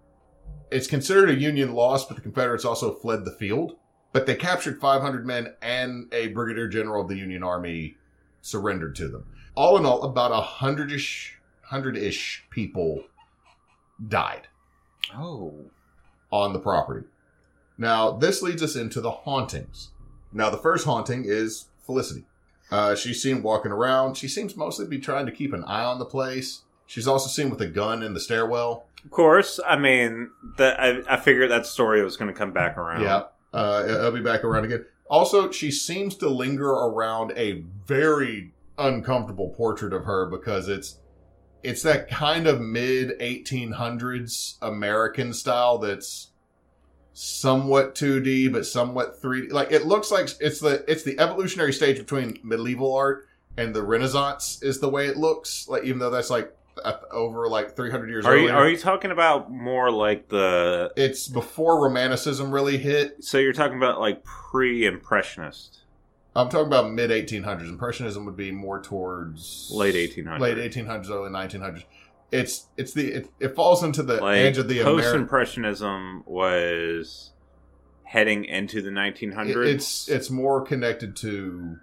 it's 0.71 0.87
considered 0.87 1.29
a 1.29 1.39
Union 1.39 1.73
loss, 1.73 2.05
but 2.05 2.15
the 2.15 2.21
Confederates 2.21 2.65
also 2.65 2.93
fled 2.93 3.25
the 3.25 3.31
field. 3.31 3.77
But 4.11 4.25
they 4.25 4.35
captured 4.35 4.79
500 4.79 5.25
men 5.25 5.53
and 5.61 6.13
a 6.13 6.27
brigadier 6.29 6.67
general 6.67 7.01
of 7.01 7.09
the 7.09 7.17
Union 7.17 7.43
Army 7.43 7.97
surrendered 8.41 8.95
to 8.95 9.07
them. 9.07 9.25
All 9.55 9.77
in 9.77 9.85
all, 9.85 10.03
about 10.03 10.31
a 10.31 10.41
hundred-ish, 10.41 11.37
hundred-ish 11.63 12.45
people 12.49 13.03
died 14.05 14.47
Oh. 15.13 15.53
on 16.31 16.53
the 16.53 16.59
property. 16.59 17.07
Now, 17.77 18.11
this 18.11 18.41
leads 18.41 18.63
us 18.63 18.75
into 18.75 19.01
the 19.01 19.11
hauntings. 19.11 19.91
Now, 20.31 20.49
the 20.49 20.57
first 20.57 20.85
haunting 20.85 21.23
is 21.25 21.67
Felicity. 21.85 22.25
Uh, 22.71 22.95
she's 22.95 23.21
seen 23.21 23.43
walking 23.43 23.71
around. 23.71 24.15
She 24.15 24.27
seems 24.27 24.55
mostly 24.55 24.85
to 24.85 24.89
be 24.89 24.99
trying 24.99 25.25
to 25.25 25.31
keep 25.31 25.53
an 25.53 25.63
eye 25.65 25.83
on 25.83 25.99
the 25.99 26.05
place. 26.05 26.63
She's 26.87 27.07
also 27.07 27.29
seen 27.29 27.49
with 27.49 27.61
a 27.61 27.67
gun 27.67 28.03
in 28.03 28.13
the 28.13 28.19
stairwell. 28.19 28.87
Of 29.03 29.11
course. 29.11 29.59
I 29.65 29.77
mean, 29.77 30.31
that 30.57 30.79
I, 30.79 31.01
I 31.07 31.17
figured 31.17 31.51
that 31.51 31.65
story 31.65 32.03
was 32.03 32.17
going 32.17 32.31
to 32.31 32.37
come 32.37 32.51
back 32.51 32.77
around. 32.77 33.03
Yeah. 33.03 33.23
Uh, 33.53 33.99
I'll 34.01 34.11
be 34.11 34.21
back 34.21 34.43
around 34.43 34.65
again. 34.65 34.85
Also, 35.07 35.51
she 35.51 35.71
seems 35.71 36.15
to 36.15 36.29
linger 36.29 36.69
around 36.69 37.31
a 37.35 37.63
very 37.85 38.53
uncomfortable 38.77 39.49
portrait 39.49 39.93
of 39.93 40.03
her 40.05 40.25
because 40.25 40.67
it's 40.67 40.99
it's 41.63 41.81
that 41.83 42.09
kind 42.09 42.47
of 42.47 42.61
mid 42.61 43.17
1800s 43.19 44.57
American 44.61 45.33
style 45.33 45.77
that's 45.77 46.31
somewhat 47.17 47.95
2D 47.95 48.51
but 48.51 48.65
somewhat 48.65 49.21
3D. 49.21 49.51
Like 49.51 49.71
it 49.71 49.85
looks 49.85 50.11
like 50.11 50.29
it's 50.41 50.59
the 50.59 50.83
it's 50.87 51.03
the 51.03 51.17
evolutionary 51.17 51.71
stage 51.73 51.97
between 51.97 52.37
medieval 52.43 52.93
art 52.93 53.27
and 53.57 53.73
the 53.73 53.81
Renaissance 53.81 54.59
is 54.61 54.79
the 54.79 54.89
way 54.89 55.07
it 55.07 55.15
looks. 55.17 55.67
Like 55.67 55.85
even 55.85 55.99
though 55.99 56.09
that's 56.09 56.29
like 56.29 56.53
over 57.09 57.47
like 57.47 57.73
300 57.73 58.09
years 58.09 58.25
Are 58.25 58.35
you 58.35 58.49
earlier. 58.49 58.55
are 58.55 58.69
you 58.69 58.77
talking 58.77 59.11
about 59.11 59.49
more 59.49 59.89
like 59.89 60.27
the? 60.27 60.91
it's 60.97 61.29
before 61.29 61.81
romanticism 61.81 62.51
really 62.51 62.77
hit. 62.77 63.23
So 63.23 63.37
you're 63.37 63.53
talking 63.53 63.77
about 63.77 64.01
like 64.01 64.23
pre-impressionist, 64.25 65.79
I'm 66.35 66.49
talking 66.49 66.67
about 66.67 66.91
mid 66.91 67.11
1800s. 67.11 67.69
Impressionism 67.69 68.25
would 68.25 68.35
be 68.35 68.51
more 68.51 68.81
towards 68.81 69.71
late 69.73 69.95
1800s. 69.95 70.39
late 70.39 70.57
1800s, 70.57 71.09
early 71.09 71.29
1900s. 71.29 71.83
It's 72.31 72.67
it's 72.77 72.93
the 72.93 73.11
it, 73.11 73.29
it 73.39 73.55
falls 73.55 73.83
into 73.83 74.03
the 74.03 74.17
Like 74.17 74.37
edge 74.39 74.57
of 74.57 74.67
the 74.67 74.81
post 74.81 74.99
American. 74.99 75.21
impressionism 75.21 76.23
was 76.25 77.31
heading 78.03 78.45
into 78.45 78.81
the 78.81 78.89
1900s. 78.89 79.67
It's 79.67 80.09
it's 80.09 80.29
more 80.29 80.61
connected 80.61 81.15
to 81.17 81.77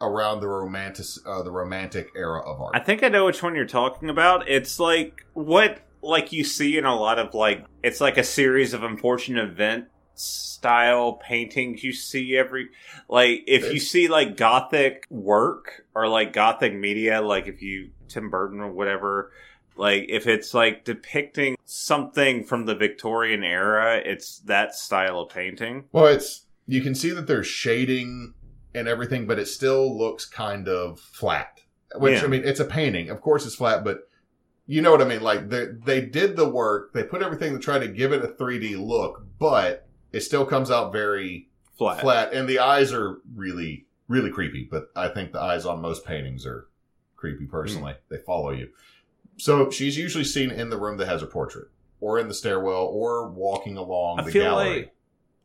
around 0.00 0.40
the 0.40 0.48
romantic 0.48 1.06
uh, 1.26 1.42
the 1.42 1.50
romantic 1.50 2.10
era 2.16 2.40
of 2.40 2.60
art. 2.60 2.72
I 2.74 2.80
think 2.80 3.02
I 3.02 3.08
know 3.08 3.24
which 3.26 3.42
one 3.42 3.54
you're 3.54 3.66
talking 3.66 4.08
about. 4.10 4.48
It's 4.48 4.78
like 4.80 5.24
what 5.34 5.80
like 6.02 6.32
you 6.32 6.44
see 6.44 6.76
in 6.76 6.84
a 6.84 6.94
lot 6.94 7.18
of 7.18 7.34
like 7.34 7.64
it's 7.82 8.00
like 8.00 8.18
a 8.18 8.24
series 8.24 8.74
of 8.74 8.82
unfortunate 8.82 9.48
event 9.48 9.86
style 10.14 11.14
paintings 11.14 11.82
you 11.82 11.92
see 11.92 12.36
every 12.36 12.68
like 13.08 13.42
if 13.46 13.72
you 13.72 13.80
see 13.80 14.08
like 14.08 14.36
gothic 14.36 15.06
work 15.08 15.84
or 15.94 16.06
like 16.06 16.32
gothic 16.34 16.74
media 16.74 17.22
like 17.22 17.46
if 17.46 17.62
you 17.62 17.90
Tim 18.08 18.28
Burton 18.28 18.60
or 18.60 18.70
whatever 18.70 19.32
like 19.76 20.06
if 20.08 20.26
it's 20.26 20.54
like 20.54 20.84
depicting 20.84 21.56
something 21.64 22.44
from 22.44 22.66
the 22.66 22.74
Victorian 22.74 23.42
era 23.44 24.00
it's 24.04 24.38
that 24.40 24.74
style 24.74 25.20
of 25.20 25.30
painting 25.30 25.84
Well, 25.92 26.06
it's 26.06 26.46
you 26.66 26.80
can 26.80 26.94
see 26.94 27.10
that 27.10 27.26
there's 27.26 27.46
shading 27.46 28.34
and 28.74 28.88
everything, 28.88 29.26
but 29.26 29.38
it 29.38 29.46
still 29.46 29.96
looks 29.96 30.24
kind 30.24 30.68
of 30.68 31.00
flat. 31.00 31.60
Which 31.96 32.20
Yeah. 32.20 32.24
I 32.24 32.26
mean, 32.28 32.42
it's 32.44 32.60
a 32.60 32.64
painting. 32.64 33.10
Of 33.10 33.20
course, 33.20 33.44
it's 33.44 33.56
flat, 33.56 33.84
but 33.84 34.08
you 34.66 34.80
know 34.80 34.90
what 34.90 35.02
I 35.02 35.04
mean. 35.04 35.20
Like 35.20 35.50
they 35.50 35.66
they 35.84 36.00
did 36.00 36.36
the 36.36 36.48
work. 36.48 36.92
They 36.94 37.02
put 37.02 37.22
everything 37.22 37.52
to 37.52 37.58
try 37.58 37.78
to 37.78 37.88
give 37.88 38.12
it 38.12 38.24
a 38.24 38.28
3D 38.28 38.78
look, 38.78 39.26
but 39.38 39.86
it 40.12 40.20
still 40.20 40.46
comes 40.46 40.70
out 40.70 40.92
very 40.92 41.50
flat, 41.76 42.00
flat, 42.00 42.32
and 42.32 42.48
the 42.48 42.60
eyes 42.60 42.92
are 42.92 43.18
really 43.34 43.86
really 44.08 44.30
creepy. 44.30 44.66
But 44.70 44.90
I 44.96 45.08
think 45.08 45.32
the 45.32 45.40
eyes 45.40 45.66
on 45.66 45.82
most 45.82 46.06
paintings 46.06 46.46
are 46.46 46.68
creepy. 47.16 47.44
Personally, 47.44 47.92
mm. 47.92 47.98
they 48.08 48.18
follow 48.18 48.50
you. 48.50 48.70
So 49.38 49.70
she's 49.70 49.96
usually 49.96 50.24
seen 50.24 50.50
in 50.50 50.70
the 50.70 50.78
room 50.78 50.96
that 50.98 51.06
has 51.08 51.20
her 51.20 51.26
portrait, 51.26 51.68
or 52.00 52.18
in 52.18 52.28
the 52.28 52.34
stairwell, 52.34 52.84
or 52.86 53.28
walking 53.28 53.76
along 53.76 54.20
I 54.20 54.24
the 54.24 54.30
feel 54.32 54.42
gallery. 54.44 54.76
like 54.76 54.94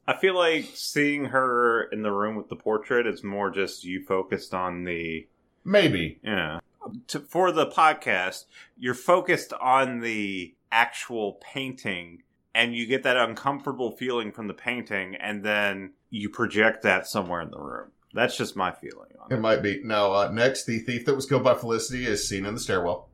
I 0.07 0.15
feel 0.17 0.35
like 0.35 0.65
seeing 0.73 1.25
her 1.25 1.83
in 1.91 2.01
the 2.01 2.11
room 2.11 2.35
with 2.35 2.47
the 2.49 2.55
portrait 2.55 3.05
is 3.07 3.23
more 3.23 3.49
just 3.49 3.83
you 3.83 4.03
focused 4.05 4.53
on 4.53 4.83
the 4.83 5.27
Maybe. 5.65 6.19
yeah. 6.23 6.59
To, 7.07 7.19
for 7.19 7.51
the 7.51 7.67
podcast, 7.67 8.45
you're 8.77 8.93
focused 8.93 9.51
on 9.53 9.99
the 9.99 10.55
actual 10.71 11.33
painting 11.41 12.23
and 12.55 12.73
you 12.73 12.85
get 12.87 13.03
that 13.03 13.17
uncomfortable 13.17 13.91
feeling 13.91 14.31
from 14.31 14.47
the 14.47 14.53
painting 14.53 15.15
and 15.15 15.43
then 15.43 15.91
you 16.09 16.29
project 16.29 16.83
that 16.83 17.05
somewhere 17.05 17.41
in 17.41 17.51
the 17.51 17.59
room. 17.59 17.91
That's 18.13 18.37
just 18.37 18.55
my 18.55 18.71
feeling 18.71 19.11
on 19.19 19.31
It 19.31 19.35
it. 19.35 19.41
might 19.41 19.61
be. 19.61 19.81
Now, 19.83 20.13
uh, 20.13 20.31
next, 20.31 20.63
the 20.65 20.79
thief 20.79 21.05
that 21.05 21.15
was 21.15 21.25
killed 21.25 21.43
by 21.43 21.55
Felicity 21.55 22.05
is 22.05 22.25
seen 22.27 22.45
in 22.45 22.53
the 22.53 22.59
stairwell, 22.61 23.06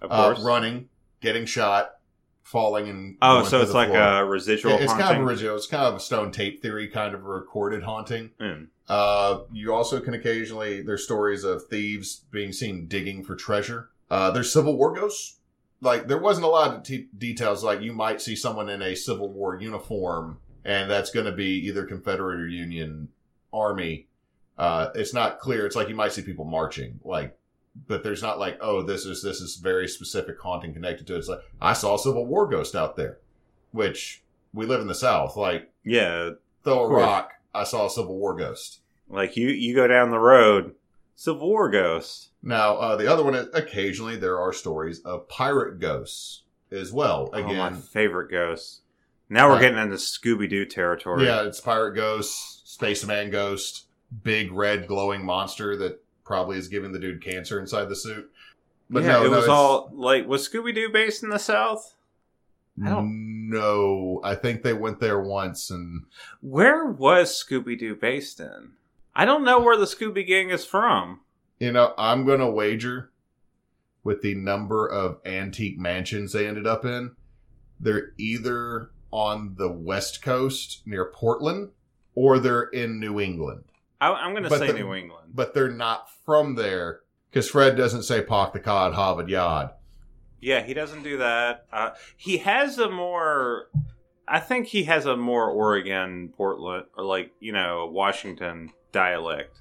Of 0.00 0.10
uh, 0.12 0.24
course. 0.34 0.40
running, 0.40 0.88
getting 1.20 1.44
shot, 1.46 1.96
falling, 2.42 2.88
and 2.88 3.16
oh, 3.22 3.38
going 3.40 3.46
so 3.50 3.56
to 3.58 3.62
it's 3.62 3.72
the 3.72 3.76
like 3.78 3.88
floor. 3.88 4.00
a 4.00 4.24
residual 4.24 4.72
It- 4.74 4.82
it's 4.82 4.92
kind 4.92 5.02
of 5.02 5.06
haunting? 5.08 5.24
original. 5.24 5.56
It's 5.56 5.66
kind 5.66 5.84
of 5.84 5.94
a 5.94 6.00
stone 6.00 6.30
tape 6.32 6.62
theory, 6.62 6.88
kind 6.88 7.14
of 7.14 7.20
a 7.24 7.28
recorded 7.28 7.82
haunting. 7.82 8.30
Hmm. 8.40 8.64
Uh, 8.88 9.40
you 9.52 9.74
also 9.74 10.00
can 10.00 10.14
occasionally 10.14 10.80
there's 10.82 11.04
stories 11.04 11.44
of 11.44 11.66
thieves 11.66 12.24
being 12.30 12.52
seen 12.52 12.86
digging 12.86 13.22
for 13.22 13.36
treasure. 13.36 13.90
Uh, 14.10 14.30
there's 14.30 14.50
Civil 14.52 14.76
War 14.78 14.94
ghosts. 14.94 15.36
Like 15.80 16.08
there 16.08 16.18
wasn't 16.18 16.46
a 16.46 16.48
lot 16.48 16.74
of 16.74 16.82
t- 16.84 17.08
details. 17.16 17.62
Like 17.62 17.82
you 17.82 17.92
might 17.92 18.20
see 18.22 18.34
someone 18.34 18.68
in 18.70 18.80
a 18.82 18.94
Civil 18.96 19.30
War 19.30 19.60
uniform, 19.60 20.38
and 20.64 20.90
that's 20.90 21.10
going 21.10 21.26
to 21.26 21.32
be 21.32 21.66
either 21.66 21.84
Confederate 21.84 22.40
or 22.40 22.48
Union 22.48 23.08
Army. 23.52 24.06
Uh, 24.56 24.88
it's 24.94 25.14
not 25.14 25.38
clear. 25.38 25.66
It's 25.66 25.76
like 25.76 25.88
you 25.88 25.94
might 25.94 26.10
see 26.12 26.22
people 26.22 26.44
marching, 26.44 26.98
like, 27.04 27.37
but 27.86 28.02
there's 28.02 28.22
not 28.22 28.38
like, 28.38 28.58
oh, 28.60 28.82
this 28.82 29.04
is 29.06 29.22
this 29.22 29.40
is 29.40 29.56
very 29.56 29.86
specific 29.88 30.40
haunting 30.40 30.72
connected 30.74 31.06
to 31.06 31.14
it. 31.14 31.18
It's 31.18 31.28
like 31.28 31.40
I 31.60 31.72
saw 31.72 31.94
a 31.94 31.98
Civil 31.98 32.26
War 32.26 32.46
ghost 32.46 32.74
out 32.74 32.96
there, 32.96 33.18
which 33.72 34.22
we 34.52 34.66
live 34.66 34.80
in 34.80 34.86
the 34.88 34.94
South. 34.94 35.36
Like 35.36 35.70
Yeah, 35.84 36.30
throw 36.64 36.84
a 36.84 36.88
rock, 36.88 37.32
I 37.54 37.64
saw 37.64 37.86
a 37.86 37.90
Civil 37.90 38.18
War 38.18 38.34
ghost. 38.34 38.80
like 39.08 39.36
you 39.36 39.48
you 39.48 39.74
go 39.74 39.86
down 39.86 40.10
the 40.10 40.18
road, 40.18 40.74
Civil 41.16 41.48
War 41.48 41.70
ghost. 41.70 42.30
Now, 42.42 42.76
uh, 42.76 42.96
the 42.96 43.10
other 43.12 43.24
one 43.24 43.34
is 43.34 43.48
occasionally 43.52 44.16
there 44.16 44.38
are 44.38 44.52
stories 44.52 45.00
of 45.00 45.28
pirate 45.28 45.80
ghosts 45.80 46.42
as 46.70 46.92
well. 46.92 47.30
oh, 47.32 47.42
my 47.42 47.50
Again, 47.68 47.80
favorite 47.82 48.30
ghost. 48.30 48.82
Now 49.28 49.48
we're 49.48 49.56
Uh, 49.56 49.60
getting 49.60 49.78
into 49.78 49.96
Scooby 49.96 50.48
Doo 50.48 50.64
territory. 50.64 51.26
yeah, 51.26 51.42
it's 51.42 51.60
pirate 51.60 51.94
ghosts, 51.94 52.62
spaceman 52.64 53.30
ghost, 53.30 53.86
big 54.22 54.52
red 54.52 54.86
glowing 54.86 55.24
monster 55.24 55.76
that 55.76 56.02
probably 56.28 56.58
is 56.58 56.68
giving 56.68 56.92
the 56.92 56.98
dude 57.00 57.20
cancer 57.24 57.58
inside 57.58 57.88
the 57.88 57.96
suit. 57.96 58.30
But 58.88 59.02
yeah, 59.02 59.08
no, 59.14 59.20
it 59.26 59.30
no, 59.30 59.30
was 59.30 59.44
it's- 59.44 59.48
all 59.58 59.90
like 59.92 60.28
was 60.28 60.48
Scooby 60.48 60.72
Doo 60.74 60.90
based 60.92 61.24
in 61.24 61.30
the 61.30 61.38
South? 61.38 61.94
I 62.84 62.90
don't- 62.90 63.48
No, 63.50 64.20
I 64.22 64.34
think 64.36 64.62
they 64.62 64.74
went 64.74 65.00
there 65.00 65.18
once, 65.20 65.70
and 65.70 66.04
Where 66.40 66.84
was 66.84 67.30
Scooby 67.32 67.76
Doo 67.76 67.96
based 67.96 68.38
in? 68.38 68.72
I 69.16 69.24
don't 69.24 69.42
know 69.44 69.58
where 69.58 69.76
the 69.76 69.86
Scooby 69.86 70.24
Gang 70.24 70.50
is 70.50 70.64
from. 70.64 71.20
you 71.58 71.72
know, 71.72 71.92
I'm 71.98 72.24
going 72.24 72.38
to 72.38 72.46
wager 72.48 73.10
with 74.04 74.22
the 74.22 74.34
number 74.36 74.86
of 74.86 75.18
antique 75.26 75.76
mansions 75.76 76.32
they 76.32 76.46
ended 76.46 76.68
up 76.68 76.84
in, 76.84 77.16
they're 77.80 78.12
either 78.16 78.90
on 79.10 79.56
the 79.58 79.68
West 79.70 80.22
Coast 80.22 80.82
near 80.86 81.06
Portland 81.06 81.70
or 82.14 82.38
they're 82.38 82.62
in 82.62 83.00
New 83.00 83.18
England. 83.18 83.64
I, 84.00 84.10
I'm 84.12 84.32
going 84.32 84.44
to 84.44 84.50
say 84.50 84.68
the- 84.68 84.78
New 84.78 84.94
England. 84.94 85.32
but 85.34 85.54
they're 85.54 85.70
not 85.70 86.08
from 86.24 86.54
there 86.54 87.00
because 87.30 87.48
Fred 87.50 87.76
doesn't 87.76 88.02
say 88.04 88.22
"Pock 88.22 88.52
the 88.52 88.60
cod, 88.60 88.94
Harvard 88.94 89.28
yard." 89.28 89.70
Yeah, 90.40 90.62
he 90.62 90.72
doesn't 90.72 91.02
do 91.02 91.18
that. 91.18 91.66
Uh, 91.72 91.90
he 92.16 92.38
has 92.38 92.78
a 92.78 92.88
more. 92.90 93.68
I 94.28 94.40
think 94.40 94.66
he 94.68 94.84
has 94.84 95.06
a 95.06 95.16
more 95.16 95.50
Oregon, 95.50 96.32
Portland, 96.36 96.84
or 96.96 97.04
like 97.04 97.32
you 97.40 97.52
know 97.52 97.88
Washington 97.92 98.72
dialect. 98.92 99.58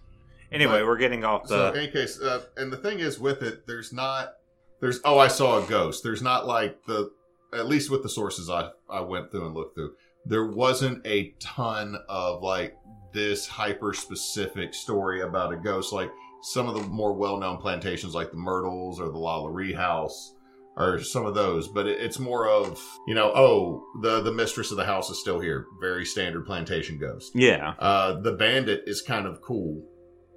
Anyway, 0.52 0.80
But- 0.80 0.86
we're 0.86 0.98
getting 0.98 1.24
off 1.26 1.48
So, 1.48 1.58
the. 1.58 1.74
in 1.74 1.84
any 1.84 1.92
case, 1.92 2.22
uh, 2.22 2.44
and 2.56 2.72
the 2.72 2.78
thing 2.78 3.00
is 3.00 3.20
with 3.20 3.42
it, 3.44 3.68
there's 3.68 3.92
not, 3.92 4.34
there's 4.80 5.00
oh, 5.04 5.18
I 5.20 5.28
saw 5.28 5.62
a 5.62 5.68
ghost. 5.68 6.04
There's 6.04 6.22
not 6.22 6.48
like 6.48 6.86
the, 6.86 7.12
at 7.54 7.66
least 7.68 7.90
with 7.90 8.02
the 8.04 8.08
sources 8.10 8.50
I 8.50 8.70
I 8.90 9.02
went 9.02 9.30
through 9.32 9.46
and 9.48 9.54
looked 9.56 9.76
through, 9.76 9.96
there 10.26 10.46
wasn't 10.46 11.06
a 11.06 11.34
ton 11.40 11.98
of 12.08 12.42
like 12.44 12.78
this 13.18 13.48
hyper 13.48 13.94
specific 13.94 14.74
story 14.74 15.22
about 15.22 15.52
a 15.54 15.58
ghost. 15.58 15.92
Like 15.92 16.12
some 16.42 16.68
of 16.70 16.76
the 16.76 16.88
more 16.88 17.14
well 17.14 17.38
known 17.38 17.58
plantations, 17.58 18.14
like 18.14 18.32
the 18.32 18.38
Myrtles 18.38 19.00
or 19.00 19.06
the 19.08 19.18
Lalaurie 19.18 19.76
House. 19.76 20.34
Or 20.80 21.00
some 21.02 21.26
of 21.26 21.34
those, 21.34 21.68
but 21.68 21.88
it, 21.88 22.00
it's 22.00 22.20
more 22.20 22.48
of 22.48 22.80
you 23.08 23.16
know, 23.16 23.32
oh, 23.34 23.84
the 24.04 24.22
the 24.22 24.32
mistress 24.32 24.70
of 24.70 24.78
the 24.78 24.86
house 24.86 25.10
is 25.10 25.20
still 25.20 25.40
here. 25.40 25.66
Very 25.82 26.06
standard 26.06 26.46
plantation 26.46 27.00
ghost. 27.00 27.32
yeah, 27.34 27.74
Uh, 27.80 28.22
the 28.22 28.34
bandit 28.34 28.84
is 28.86 29.02
kind 29.02 29.26
of 29.26 29.42
cool. 29.42 29.84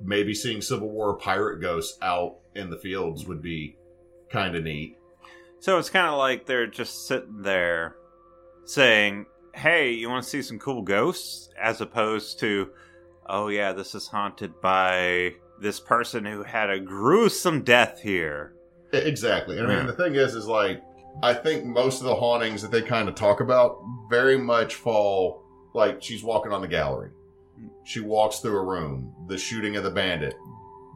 Maybe 0.02 0.32
seeing 0.32 0.62
Civil 0.62 0.88
War 0.88 1.18
pirate 1.18 1.60
ghosts 1.60 1.98
out 2.00 2.36
in 2.54 2.70
the 2.70 2.78
fields 2.78 3.26
would 3.26 3.42
be 3.42 3.76
kind 4.32 4.56
of 4.56 4.64
neat. 4.64 4.96
so 5.58 5.76
it's 5.76 5.90
kind 5.90 6.06
of 6.06 6.16
like 6.16 6.46
they're 6.46 6.66
just 6.66 7.06
sitting 7.06 7.42
there 7.42 7.96
saying, 8.64 9.26
"Hey, 9.54 9.90
you 9.92 10.08
want 10.08 10.22
to 10.24 10.28
see 10.30 10.42
some 10.42 10.58
cool 10.58 10.82
ghosts?" 10.82 11.48
As 11.60 11.80
opposed 11.80 12.38
to, 12.40 12.70
"Oh 13.26 13.48
yeah, 13.48 13.72
this 13.72 13.94
is 13.94 14.08
haunted 14.08 14.60
by 14.60 15.34
this 15.60 15.80
person 15.80 16.24
who 16.24 16.42
had 16.42 16.70
a 16.70 16.80
gruesome 16.80 17.62
death 17.62 18.00
here." 18.00 18.54
Exactly. 18.92 19.58
And 19.58 19.66
I 19.66 19.70
mean, 19.70 19.78
Yeah. 19.86 19.86
the 19.92 20.02
thing 20.02 20.14
is, 20.16 20.34
is 20.34 20.46
like, 20.46 20.82
I 21.22 21.34
think 21.34 21.64
most 21.64 22.00
of 22.00 22.06
the 22.06 22.14
hauntings 22.14 22.62
that 22.62 22.70
they 22.70 22.82
kind 22.82 23.08
of 23.08 23.14
talk 23.14 23.40
about 23.40 23.78
very 24.08 24.38
much 24.38 24.74
fall 24.76 25.42
like 25.74 26.02
she's 26.02 26.24
walking 26.24 26.52
on 26.52 26.60
the 26.60 26.68
gallery. 26.68 27.10
She 27.84 28.00
walks 28.00 28.40
through 28.40 28.58
a 28.58 28.64
room, 28.64 29.14
the 29.28 29.38
shooting 29.38 29.76
of 29.76 29.84
the 29.84 29.90
bandit, 29.90 30.34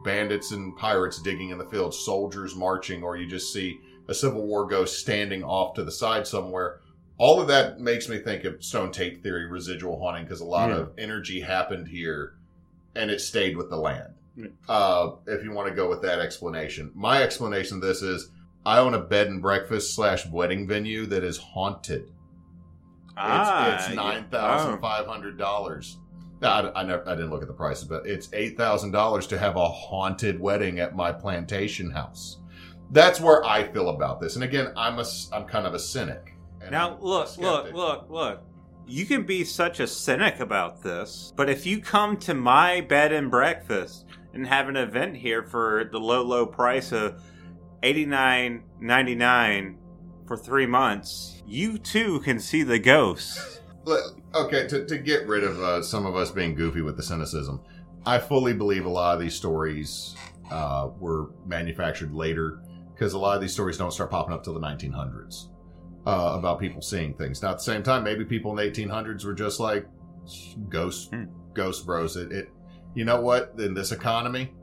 bandits 0.03 0.51
and 0.51 0.75
pirates 0.75 1.21
digging 1.21 1.49
in 1.49 1.57
the 1.57 1.65
field, 1.65 1.93
soldiers 1.93 2.55
marching, 2.55 3.03
or 3.03 3.15
you 3.17 3.27
just 3.27 3.53
see 3.53 3.79
a 4.07 4.13
Civil 4.13 4.45
War 4.45 4.65
ghost 4.67 4.99
standing 4.99 5.43
off 5.43 5.73
to 5.75 5.83
the 5.83 5.91
side 5.91 6.27
somewhere. 6.27 6.79
All 7.17 7.39
of 7.39 7.47
that 7.47 7.79
makes 7.79 8.09
me 8.09 8.17
think 8.19 8.43
of 8.43 8.63
stone 8.63 8.91
tape 8.91 9.23
theory, 9.23 9.45
residual 9.49 9.99
haunting, 9.99 10.25
because 10.25 10.41
a 10.41 10.45
lot 10.45 10.69
Yeah. 10.69 10.77
of 10.77 10.91
energy 10.97 11.39
happened 11.41 11.87
here 11.87 12.33
and 12.95 13.09
it 13.09 13.21
stayed 13.21 13.55
with 13.55 13.69
the 13.69 13.77
land. 13.77 14.13
Yeah. 14.35 14.47
Uh, 14.67 15.15
if 15.27 15.43
you 15.43 15.51
want 15.53 15.69
to 15.69 15.73
go 15.75 15.89
with 15.89 16.01
that 16.01 16.19
explanation, 16.19 16.91
my 16.93 17.23
explanation 17.23 17.77
of 17.77 17.83
this 17.83 18.01
is 18.01 18.29
I 18.65 18.79
own 18.79 18.93
a 18.95 18.99
bed 18.99 19.27
and 19.27 19.41
breakfast 19.41 19.95
slash 19.95 20.25
wedding 20.27 20.67
venue 20.67 21.05
that 21.05 21.23
is 21.23 21.37
haunted. 21.37 22.11
Ah, 23.17 23.75
it's 23.75 23.87
yeah. 23.89 23.95
nine 23.95 24.25
thousand 24.29 24.79
five 24.81 25.05
hundred 25.05 25.37
dollars. 25.37 25.97
I, 26.41 26.69
I 26.75 26.83
never, 26.83 27.07
I 27.07 27.15
didn't 27.15 27.29
look 27.29 27.41
at 27.41 27.47
the 27.47 27.53
prices, 27.53 27.85
but 27.85 28.05
it's 28.05 28.29
eight 28.33 28.57
thousand 28.57 28.91
dollars 28.91 29.25
to 29.27 29.37
have 29.37 29.55
a 29.55 29.67
haunted 29.69 30.37
wedding 30.39 30.79
at 30.79 30.95
my 30.95 31.13
plantation 31.13 31.89
house. 31.91 32.39
That's 32.91 33.21
where 33.21 33.43
I 33.45 33.63
feel 33.71 33.89
about 33.89 34.19
this. 34.19 34.35
And 34.35 34.43
again, 34.43 34.73
I'm 34.75 34.99
a, 34.99 35.05
I'm 35.31 35.45
kind 35.45 35.65
of 35.65 35.73
a 35.73 35.79
cynic. 35.79 36.34
And 36.65 36.71
Now 36.71 36.95
I'm 36.95 37.01
look, 37.01 37.37
look, 37.37 37.73
look, 37.73 38.09
look. 38.09 38.41
You 38.87 39.05
can 39.05 39.23
be 39.23 39.43
such 39.43 39.79
a 39.79 39.87
cynic 39.87 40.39
about 40.39 40.83
this, 40.83 41.33
but 41.35 41.49
if 41.49 41.65
you 41.65 41.79
come 41.79 42.17
to 42.17 42.33
my 42.33 42.81
bed 42.81 43.11
and 43.11 43.31
breakfast 43.31 44.05
and 44.33 44.45
have 44.45 44.67
an 44.67 44.75
event 44.75 45.15
here 45.15 45.43
for 45.43 45.89
the 45.91 45.99
low, 45.99 46.21
low 46.23 46.45
price 46.45 46.91
of 46.91 47.21
eighty 47.83 48.05
nine 48.05 48.63
ninety 48.79 49.15
nine 49.15 49.77
for 50.27 50.37
three 50.37 50.65
months, 50.65 51.41
you 51.47 51.77
too 51.77 52.19
can 52.21 52.39
see 52.39 52.63
the 52.63 52.79
ghosts. 52.79 53.61
Okay, 54.33 54.67
to, 54.67 54.85
to 54.85 54.97
get 54.97 55.27
rid 55.27 55.43
of 55.43 55.59
uh, 55.61 55.81
some 55.83 56.05
of 56.05 56.15
us 56.15 56.31
being 56.31 56.55
goofy 56.55 56.81
with 56.81 56.97
the 56.97 57.03
cynicism, 57.03 57.61
I 58.05 58.17
fully 58.17 58.53
believe 58.53 58.85
a 58.85 58.89
lot 58.89 59.13
of 59.13 59.21
these 59.21 59.35
stories 59.35 60.15
uh, 60.51 60.89
were 60.99 61.29
manufactured 61.45 62.13
later 62.13 62.61
because 62.93 63.13
a 63.13 63.19
lot 63.19 63.35
of 63.35 63.41
these 63.41 63.53
stories 63.53 63.77
don't 63.77 63.91
start 63.91 64.09
popping 64.09 64.33
up 64.33 64.43
till 64.43 64.53
the 64.53 64.59
1900s 64.59 65.49
uh, 66.05 66.35
about 66.37 66.59
people 66.59 66.81
seeing 66.81 67.13
things. 67.15 67.41
Now, 67.41 67.51
at 67.51 67.57
the 67.57 67.63
same 67.63 67.83
time, 67.83 68.03
maybe 68.03 68.25
people 68.25 68.51
in 68.51 68.57
the 68.57 68.71
1800s 68.71 69.25
were 69.25 69.33
just 69.33 69.59
like 69.59 69.85
ghost, 70.69 71.09
Hmm. 71.11 71.25
ghost 71.53 71.85
bros. 71.85 72.15
It, 72.17 72.31
it, 72.31 72.49
you 72.93 73.05
know 73.05 73.19
what? 73.21 73.53
In 73.57 73.73
this 73.73 73.91
economy, 73.91 74.53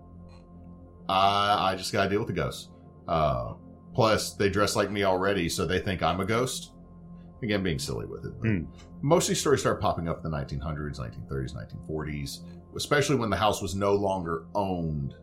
I, 1.09 1.73
I 1.73 1.75
just 1.77 1.93
got 1.93 2.05
to 2.05 2.11
deal 2.11 2.21
with 2.21 2.29
the 2.29 2.35
ghosts. 2.35 2.71
Uh, 3.09 3.55
plus, 3.95 4.35
they 4.35 4.49
dress 4.49 4.77
like 4.77 4.91
me 4.91 5.05
already, 5.05 5.49
so 5.49 5.67
they 5.67 5.81
think 5.81 6.03
I'm 6.03 6.21
a 6.21 6.25
ghost. 6.25 6.71
Again, 7.43 7.63
being 7.65 7.79
silly 7.81 8.07
with 8.07 8.25
it. 8.25 8.31
Hmm. 8.41 8.65
most 9.03 9.25
of 9.25 9.31
these 9.31 9.41
stories 9.41 9.61
started 9.61 9.81
popping 9.81 10.09
up 10.09 10.25
in 10.25 10.31
the 10.31 10.37
1900s, 10.37 11.01
1930s, 11.01 11.57
1940s, 11.89 12.39
especially 12.77 13.17
when 13.17 13.31
the 13.31 13.37
house 13.37 13.61
was 13.61 13.75
no 13.75 13.95
longer 13.95 14.45
owned 14.55 15.15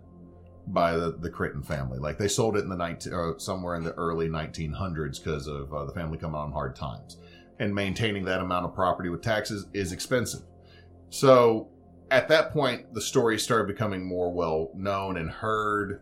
by 0.68 0.94
the, 0.94 1.12
the 1.12 1.30
Chretien 1.30 1.66
family. 1.66 2.00
Like 2.00 2.18
they 2.18 2.28
sold 2.28 2.58
it 2.58 2.64
in 2.64 2.70
the 2.70 2.76
19, 2.76 3.14
uh, 3.14 3.38
somewhere 3.38 3.76
in 3.76 3.84
the 3.84 3.94
early 3.94 4.28
1900s 4.28 5.24
because 5.24 5.48
of 5.48 5.74
uh, 5.74 5.86
the 5.86 5.92
family 5.92 6.18
coming 6.18 6.36
on 6.36 6.52
hard 6.52 6.76
times. 6.76 7.18
And 7.60 7.74
maintaining 7.74 8.24
that 8.26 8.40
amount 8.40 8.66
of 8.66 8.74
property 8.74 9.10
with 9.10 9.22
taxes 9.22 9.68
is 9.74 9.92
expensive. 9.92 10.42
So 11.10 11.70
at 12.12 12.28
that 12.30 12.52
point, 12.52 12.94
the 12.94 13.02
story 13.02 13.38
started 13.38 13.68
becoming 13.68 14.06
more 14.06 14.32
well 14.32 14.72
known 14.76 15.18
and 15.18 15.30
heard 15.30 16.02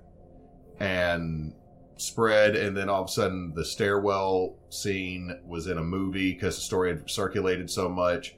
and 0.79 1.53
spread. 1.97 2.55
And 2.55 2.75
then 2.75 2.89
all 2.89 3.03
of 3.03 3.09
a 3.09 3.11
sudden, 3.11 3.53
the 3.55 3.65
stairwell 3.65 4.55
scene 4.69 5.39
was 5.45 5.67
in 5.67 5.77
a 5.77 5.83
movie 5.83 6.33
because 6.33 6.55
the 6.55 6.61
story 6.61 6.89
had 6.89 7.09
circulated 7.09 7.69
so 7.69 7.89
much. 7.89 8.35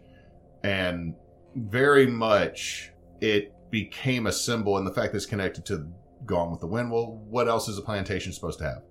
And 0.64 1.16
very 1.56 2.08
much 2.08 2.92
it 3.22 3.54
became 3.70 4.28
a 4.28 4.32
symbol. 4.32 4.78
And 4.78 4.88
the 4.88 4.94
fact 4.94 5.12
that 5.12 5.18
it's 5.18 5.26
connected 5.26 5.66
to 5.66 5.88
Gone 6.26 6.52
with 6.52 6.60
the 6.60 6.68
Wind. 6.68 6.92
Well, 6.92 7.22
what 7.30 7.48
else 7.48 7.68
is 7.68 7.78
a 7.78 7.82
plantation 7.82 8.34
supposed 8.34 8.60
to 8.60 8.66
have? 8.66 8.82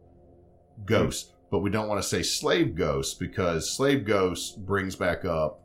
Ghosts. 0.84 1.32
But 1.50 1.60
we 1.60 1.70
don't 1.70 1.88
want 1.88 2.02
to 2.02 2.08
say 2.08 2.22
slave 2.22 2.74
ghosts 2.74 3.14
because 3.14 3.74
slave 3.74 4.04
ghosts 4.04 4.52
brings 4.56 4.96
back 4.96 5.24
up 5.24 5.60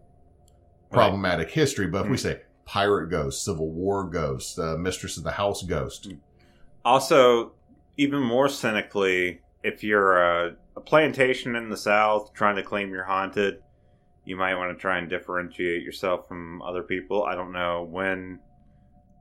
problematic 0.91 1.49
history. 1.51 1.87
But 1.87 2.01
if 2.05 2.11
we 2.11 2.17
Hmm. 2.17 2.21
say 2.21 2.41
pirate 2.65 3.09
ghost, 3.09 3.43
Civil 3.43 3.69
War 3.71 4.05
ghost, 4.05 4.57
uh, 4.59 4.77
Mistress 4.77 5.17
of 5.17 5.23
the 5.23 5.31
House 5.31 5.63
ghost, 5.63 6.07
Also, 6.85 7.53
even 7.97 8.21
more 8.21 8.49
cynically, 8.49 9.41
if 9.63 9.83
you're 9.83 10.17
a, 10.17 10.55
a 10.75 10.81
plantation 10.81 11.55
in 11.55 11.69
the 11.69 11.77
South 11.77 12.33
trying 12.33 12.55
to 12.57 12.63
claim 12.63 12.89
you're 12.89 13.03
haunted, 13.05 13.61
you 14.25 14.35
might 14.35 14.55
want 14.55 14.75
to 14.75 14.81
try 14.81 14.97
and 14.97 15.09
differentiate 15.09 15.83
yourself 15.83 16.27
from 16.27 16.61
other 16.61 16.83
people. 16.83 17.23
I 17.23 17.35
don't 17.35 17.51
know 17.51 17.83
when 17.83 18.39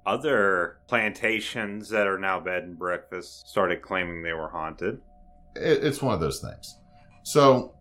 other 0.04 0.78
plantations 0.88 1.88
that 1.90 2.06
are 2.06 2.18
now 2.18 2.40
bed 2.40 2.64
and 2.64 2.78
breakfast 2.78 3.48
started 3.48 3.82
claiming 3.82 4.22
they 4.22 4.32
were 4.32 4.48
haunted. 4.48 5.00
it's 5.54 6.02
one 6.02 6.14
of 6.14 6.20
those 6.20 6.40
things. 6.40 6.78
So, 7.22 7.74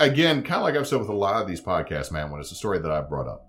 again, 0.00 0.42
kind 0.42 0.56
of 0.56 0.62
like 0.62 0.74
I've 0.74 0.88
said 0.88 0.98
with 0.98 1.08
a 1.08 1.14
lot 1.14 1.40
of 1.40 1.48
these 1.48 1.60
podcasts, 1.60 2.10
man, 2.10 2.30
when 2.30 2.40
it's 2.40 2.52
a 2.52 2.56
story 2.56 2.78
that 2.78 2.90
I 2.90 3.00
brought 3.02 3.28
up, 3.28 3.46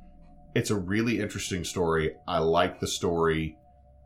it's 0.55 0.71
a 0.71 0.75
really 0.75 1.19
interesting 1.19 1.63
story. 1.63 2.15
I 2.27 2.39
like 2.39 2.79
the 2.79 2.87
story. 2.87 3.57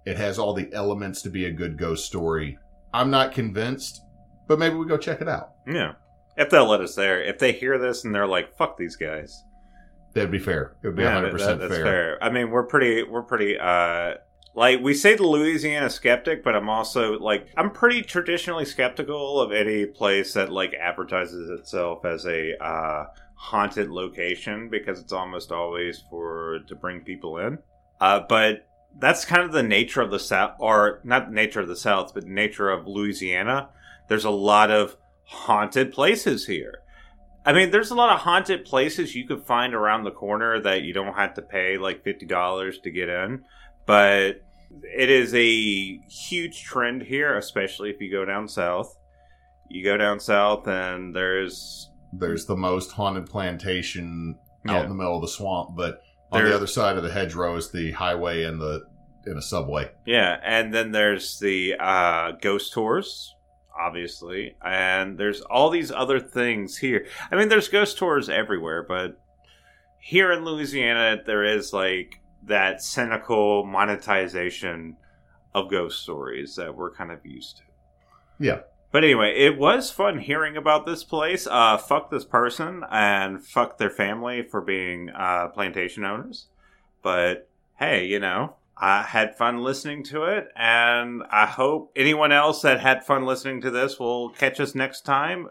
It 0.05 0.17
has 0.17 0.37
all 0.37 0.53
the 0.53 0.71
elements 0.73 1.21
to 1.23 1.29
be 1.29 1.45
a 1.45 1.51
good 1.51 1.77
ghost 1.77 2.05
story. 2.05 2.57
I'm 2.93 3.09
not 3.09 3.33
convinced, 3.33 4.01
but 4.47 4.59
maybe 4.59 4.75
we 4.75 4.85
go 4.85 4.97
check 4.97 5.21
it 5.21 5.27
out. 5.27 5.53
Yeah. 5.65 5.93
If 6.35 6.49
they'll 6.49 6.69
let 6.69 6.81
us 6.81 6.95
there. 6.95 7.21
If 7.21 7.39
they 7.39 7.51
hear 7.51 7.77
this 7.77 8.03
and 8.03 8.13
they're 8.13 8.27
like, 8.27 8.55
fuck 8.55 8.77
these 8.77 8.95
guys. 8.95 9.43
That'd 10.13 10.31
be 10.31 10.39
fair. 10.39 10.73
It 10.83 10.87
would 10.87 10.95
be 10.95 11.03
Yeah, 11.03 11.21
100% 11.21 11.37
that- 11.59 11.59
that's 11.59 11.73
fair. 11.75 11.83
fair. 11.83 12.23
I 12.23 12.29
mean, 12.29 12.51
we're 12.51 12.63
pretty, 12.67 13.03
we're 13.03 13.23
pretty, 13.23 13.57
uh, 13.57 14.15
like 14.55 14.81
we 14.81 14.93
say 14.93 15.15
the 15.15 15.25
Louisiana 15.25 15.89
skeptic, 15.89 16.43
but 16.43 16.55
I'm 16.55 16.69
also 16.69 17.17
like 17.19 17.47
I'm 17.57 17.71
pretty 17.71 18.03
traditionally 18.03 18.65
skeptical 18.65 19.41
of 19.41 19.51
any 19.51 19.87
place 19.87 20.33
that 20.33 20.51
like 20.51 20.75
advertises 20.75 21.49
itself 21.49 22.05
as 22.05 22.27
a 22.27 22.55
uh, 22.63 23.05
haunted 23.33 23.89
location 23.89 24.69
because 24.69 24.99
it's 24.99 25.11
almost 25.11 25.51
always 25.51 26.03
for 26.07 26.59
to 26.67 26.75
bring 26.75 27.01
people 27.01 27.39
in. 27.39 27.57
Uh, 27.99 28.19
but 28.29 28.67
that's 28.99 29.25
kind 29.25 29.41
of 29.41 29.53
the 29.53 29.63
nature 29.63 30.01
of 30.01 30.11
the 30.11 30.19
South, 30.19 30.53
or 30.59 30.99
not 31.03 31.29
the 31.29 31.33
nature 31.33 31.59
of 31.59 31.67
the 31.67 31.75
South, 31.75 32.13
but 32.13 32.23
the 32.25 32.29
nature 32.29 32.69
of 32.69 32.85
Louisiana. 32.85 33.69
There's 34.07 34.25
a 34.25 34.29
lot 34.29 34.69
of 34.69 34.97
haunted 35.23 35.91
places 35.91 36.45
here. 36.45 36.75
I 37.45 37.53
mean, 37.53 37.71
there's 37.71 37.91
a 37.91 37.95
lot 37.95 38.13
of 38.13 38.21
haunted 38.21 38.65
places 38.65 39.15
you 39.15 39.27
could 39.27 39.43
find 39.45 39.73
around 39.73 40.03
the 40.03 40.11
corner 40.11 40.61
that 40.61 40.83
you 40.83 40.93
don't 40.93 41.15
have 41.15 41.33
to 41.35 41.41
pay 41.41 41.77
like 41.77 42.03
fifty 42.03 42.25
dollars 42.25 42.79
to 42.83 42.91
get 42.91 43.09
in, 43.09 43.43
but 43.85 44.41
it 44.83 45.09
is 45.09 45.33
a 45.35 45.97
huge 46.09 46.63
trend 46.63 47.03
here, 47.03 47.37
especially 47.37 47.89
if 47.89 47.99
you 48.01 48.11
go 48.11 48.25
down 48.25 48.47
south. 48.47 48.95
You 49.69 49.83
go 49.83 49.97
down 49.97 50.19
south, 50.19 50.67
and 50.67 51.15
there's 51.15 51.89
There's 52.13 52.45
the 52.45 52.55
most 52.55 52.91
haunted 52.91 53.25
plantation 53.27 54.37
out 54.67 54.73
Yeah. 54.75 54.83
in 54.83 54.89
the 54.89 54.95
middle 54.95 55.15
of 55.15 55.21
the 55.21 55.27
swamp, 55.27 55.75
but 55.75 55.99
on 56.31 56.43
the 56.43 56.55
other 56.55 56.67
side 56.67 56.95
of 56.97 57.03
the 57.03 57.11
hedgerow 57.11 57.55
is 57.57 57.71
the 57.71 57.91
highway 57.91 58.43
and 58.43 58.59
the 58.61 58.81
in 59.25 59.37
a 59.37 59.41
subway. 59.41 59.89
Yeah, 60.05 60.37
and 60.43 60.73
then 60.73 60.91
there's 60.91 61.39
the 61.39 61.75
uh, 61.79 62.31
ghost 62.41 62.73
tours, 62.73 63.33
obviously, 63.79 64.55
and 64.63 65.17
there's 65.17 65.41
all 65.41 65.69
these 65.69 65.91
other 65.91 66.19
things 66.19 66.77
here. 66.77 67.05
I 67.31 67.35
mean, 67.35 67.49
there's 67.49 67.67
ghost 67.67 67.97
tours 67.97 68.29
everywhere, 68.29 68.83
but 68.83 69.19
here 69.99 70.31
in 70.31 70.45
Louisiana, 70.45 71.21
there 71.25 71.43
is 71.43 71.73
like 71.73 72.19
that 72.45 72.81
cynical 72.81 73.65
monetization 73.65 74.97
of 75.53 75.69
ghost 75.69 76.01
stories 76.01 76.55
that 76.55 76.75
we're 76.75 76.91
kind 76.91 77.11
of 77.11 77.25
used 77.25 77.57
to. 77.57 77.63
Yeah. 78.39 78.59
But 78.91 79.03
anyway, 79.03 79.33
it 79.35 79.57
was 79.57 79.89
fun 79.89 80.19
hearing 80.19 80.55
about 80.55 80.85
this 80.85 81.03
place. 81.03 81.47
Uh, 81.47 81.77
fuck 81.77 82.11
this 82.11 82.25
person 82.25 82.83
and 82.91 83.43
fuck 83.43 83.77
their 83.77 83.89
family 83.89 84.43
for 84.43 84.61
being 84.61 85.09
uh, 85.09 85.47
plantation 85.47 86.05
owners. 86.05 86.47
But 87.01 87.49
hey, 87.79 88.05
you 88.05 88.19
know, 88.19 88.55
I 88.77 89.03
had 89.03 89.37
fun 89.37 89.59
listening 89.61 90.03
to 90.05 90.23
it, 90.23 90.47
and 90.55 91.23
I 91.29 91.45
hope 91.45 91.91
anyone 91.95 92.31
else 92.31 92.63
that 92.63 92.79
had 92.79 93.05
fun 93.05 93.25
listening 93.25 93.61
to 93.61 93.71
this 93.71 93.99
will 93.99 94.29
catch 94.29 94.59
us 94.59 94.73
next 94.73 95.01
time. 95.01 95.49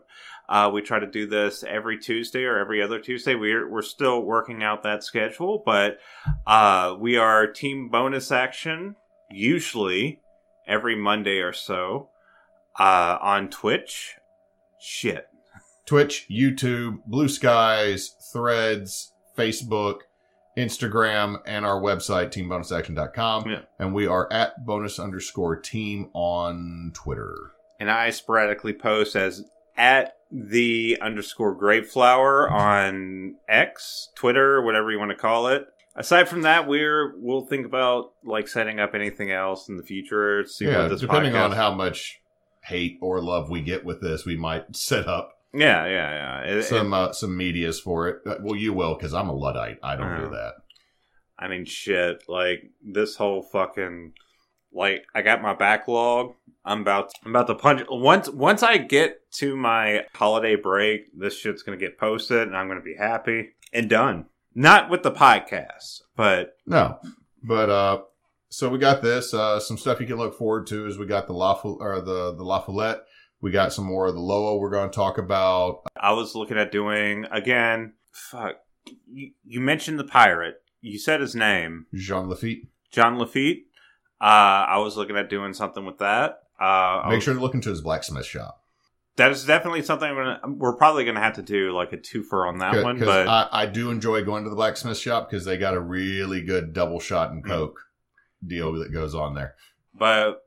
Uh, 0.49 0.71
we 0.73 0.83
try 0.83 0.99
to 0.99 1.07
do 1.07 1.27
this 1.27 1.63
every 1.63 1.99
Tuesday 1.99 2.45
or 2.45 2.59
every 2.59 2.83
other 2.83 2.99
Tuesday. 2.99 3.35
We're 3.35 3.69
we're 3.71 3.83
still 3.83 4.23
working 4.23 4.63
out 4.63 4.83
that 4.83 5.05
schedule, 5.05 5.63
but 5.65 5.99
uh, 6.47 6.97
we 6.99 7.17
are 7.17 7.47
team 7.47 7.89
bonus 7.89 8.33
action 8.33 8.97
usually 9.31 10.21
every 10.67 10.97
Monday 10.97 11.39
or 11.39 11.53
so 11.53 12.11
uh, 12.79 13.19
on 13.21 13.49
Twitch. 13.49 14.17
Shit. 14.81 15.27
Twitch, 15.87 16.27
YouTube, 16.31 16.99
Blue 17.07 17.29
Skies, 17.29 18.15
Threads, 18.33 19.13
Facebook, 19.37 20.01
Instagram, 20.57 21.41
and 21.47 21.65
our 21.65 21.81
website, 21.81 22.33
teambonusaction.com. 22.33 23.49
Yeah. 23.49 23.61
And 23.79 23.95
we 23.95 24.07
are 24.07 24.31
at 24.33 24.65
bonus 24.67 24.99
underscore 24.99 25.57
team 25.57 26.11
on 26.13 26.93
Twitter. 26.95 27.53
And 27.81 27.91
I 27.91 28.11
sporadically 28.11 28.73
post 28.75 29.17
as 29.17 29.45
at 29.77 30.17
the 30.31 30.99
underscore 31.01 31.59
grapeflower 31.59 32.51
on 32.51 33.37
X, 33.49 34.11
Twitter, 34.15 34.63
whatever 34.63 34.91
you 34.91 34.99
want 34.99 35.11
to 35.11 35.17
call 35.17 35.49
it. 35.49 35.67
Aside 35.95 36.29
from 36.29 36.43
that, 36.43 36.67
we're 36.67 37.15
we'll 37.19 37.45
think 37.45 37.67
about 37.67 38.13
like 38.25 38.49
setting 38.49 38.81
up 38.81 38.95
anything 38.95 39.31
else 39.31 39.69
in 39.69 39.77
the 39.77 39.83
future. 39.83 40.47
See 40.47 40.67
yeah, 40.67 40.83
what 40.83 40.89
this 40.89 41.01
depending 41.01 41.33
podcast- 41.33 41.51
on 41.51 41.53
how 41.53 41.75
much 41.75 42.21
hate 42.65 42.99
or 43.03 43.21
love 43.21 43.51
we 43.51 43.61
get 43.61 43.85
with 43.85 44.01
this, 44.01 44.25
we 44.25 44.37
might 44.37 44.75
set 44.75 45.07
up 45.07 45.42
Yeah, 45.55 45.87
yeah, 45.87 46.11
yeah. 46.45 46.51
It- 46.51 46.57
it- 46.59 46.63
some 46.65 46.93
uh, 46.95 47.13
some 47.13 47.37
medias 47.37 47.79
for 47.81 48.09
it. 48.09 48.19
Uh, 48.27 48.37
Well, 48.41 48.57
you 48.57 48.73
will 48.73 48.95
because 48.95 49.13
I'm 49.15 49.29
a 49.29 49.35
luddite. 49.35 49.79
I 49.83 49.97
don't 49.97 50.17
do 50.19 50.31
that. 50.31 50.55
I 51.39 51.49
mean, 51.49 51.65
shit. 51.65 52.23
Like 52.29 52.71
this 52.83 53.17
whole 53.17 53.43
fucking 53.43 54.13
like 54.73 55.05
I 55.15 55.23
got 55.23 55.43
my 55.43 55.55
backlog. 55.55 56.35
I'm 56.65 56.81
about 56.83 57.11
to, 57.11 57.17
I'm 57.25 57.33
about 57.33 57.49
to 57.49 57.55
punch 57.57 57.83
once 57.91 58.29
once 58.29 58.63
I 58.63 58.79
get 58.79 59.31
to 59.33 59.57
my 59.57 60.05
holiday 60.15 60.55
break. 60.57 61.07
This 61.19 61.37
shit's 61.39 61.63
gonna 61.63 61.77
get 61.77 61.99
posted, 61.99 62.43
and 62.49 62.57
I'm 62.57 62.69
gonna 62.69 62.81
be 62.81 62.97
happy 62.97 63.51
and 63.73 63.91
done. 63.91 64.27
Not 64.55 64.89
with 64.91 65.03
the 65.03 65.11
podcast, 65.13 66.03
but 66.17 66.55
No, 66.67 66.99
but 67.43 67.69
uh, 67.71 68.03
so 68.49 68.69
we 68.69 68.79
got 68.79 69.03
this. 69.03 69.35
Uh, 69.35 69.59
some 69.59 69.77
stuff 69.79 70.01
you 70.01 70.07
can 70.07 70.17
look 70.19 70.37
forward 70.39 70.67
to 70.69 70.87
is 70.87 70.99
we 70.99 71.07
got 71.07 71.27
the 71.27 71.33
La 71.33 71.59
or 71.65 72.01
the 72.01 72.33
the 72.35 72.45
La 72.45 72.61
Follette. 72.63 73.01
We 73.43 73.51
got 73.51 73.73
some 73.75 73.85
more 73.85 74.07
of 74.07 74.15
the 74.15 74.21
Loa. 74.21 74.57
We're 74.57 74.71
going 74.71 74.89
to 74.89 74.95
talk 74.95 75.19
about. 75.19 75.83
I 75.97 76.13
was 76.13 76.35
looking 76.35 76.57
at 76.57 76.73
doing 76.73 77.27
again. 77.31 77.93
Fuck, 78.13 78.57
you, 79.13 79.33
you 79.45 79.61
mentioned 79.61 79.99
the 79.99 80.05
pirate. 80.05 80.63
You 80.81 80.99
said 80.99 81.21
his 81.21 81.35
name, 81.35 81.87
Jean 81.95 82.29
Lafitte. 82.29 82.69
John 82.91 83.19
Lafitte. 83.19 83.67
Uh, 84.21 84.25
I 84.69 84.79
was 84.79 84.97
looking 84.97 85.17
at 85.17 85.29
doing 85.29 85.53
something 85.55 85.85
with 85.85 85.99
that. 85.99 86.43
Uh, 86.61 87.03
Make 87.07 87.17
was- 87.17 87.25
sure 87.25 87.35
to 87.35 87.41
look 87.41 87.55
into 87.55 87.71
his 87.71 87.81
blacksmith 87.81 88.25
shop. 88.27 88.63
that 89.17 89.31
is 89.33 89.45
definitely 89.45 89.83
something 89.83 90.09
I'm 90.09 90.15
gonna, 90.17 90.41
we're 90.57 90.77
probably 90.77 91.05
going 91.05 91.17
to 91.17 91.21
have 91.21 91.35
to 91.35 91.43
do 91.43 91.73
like 91.73 91.93
a 91.93 91.97
twofer 91.99 92.47
on 92.49 92.59
that 92.59 92.83
one. 92.85 92.99
But 93.01 93.27
I, 93.29 93.49
I 93.53 93.67
do 93.67 93.91
enjoy 93.91 94.23
going 94.25 94.45
to 94.45 94.51
the 94.51 94.57
blacksmith 94.57 94.99
shop 94.99 95.29
because 95.29 95.45
they 95.45 95.57
got 95.59 95.75
a 95.75 95.81
really 95.81 96.41
good 96.43 96.73
double 96.73 97.01
shot 97.01 97.31
and 97.33 97.45
Mm. 97.45 97.49
coke 97.49 97.81
deal 98.47 98.73
that 98.75 98.93
goes 98.93 99.15
on 99.15 99.35
there. 99.35 99.55
but 99.95 100.42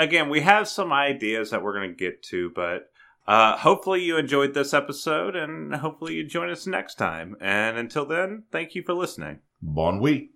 again, 0.00 0.28
we 0.28 0.40
have 0.40 0.68
some 0.68 0.92
ideas 0.92 1.50
that 1.50 1.62
we're 1.62 1.74
going 1.74 1.90
to 1.90 1.96
get 1.96 2.22
to. 2.24 2.50
But 2.50 2.90
uh, 3.26 3.56
hopefully 3.56 4.02
you 4.02 4.16
enjoyed 4.16 4.54
this 4.54 4.74
episode, 4.74 5.36
and 5.36 5.74
hopefully 5.76 6.14
you 6.14 6.24
join 6.24 6.50
us 6.50 6.66
next 6.66 6.96
time. 6.96 7.36
And 7.40 7.76
until 7.76 8.06
then, 8.06 8.44
thank 8.50 8.74
you 8.74 8.82
for 8.82 8.94
listening. 8.94 9.40
Bon 9.62 10.00
oui. 10.00 10.30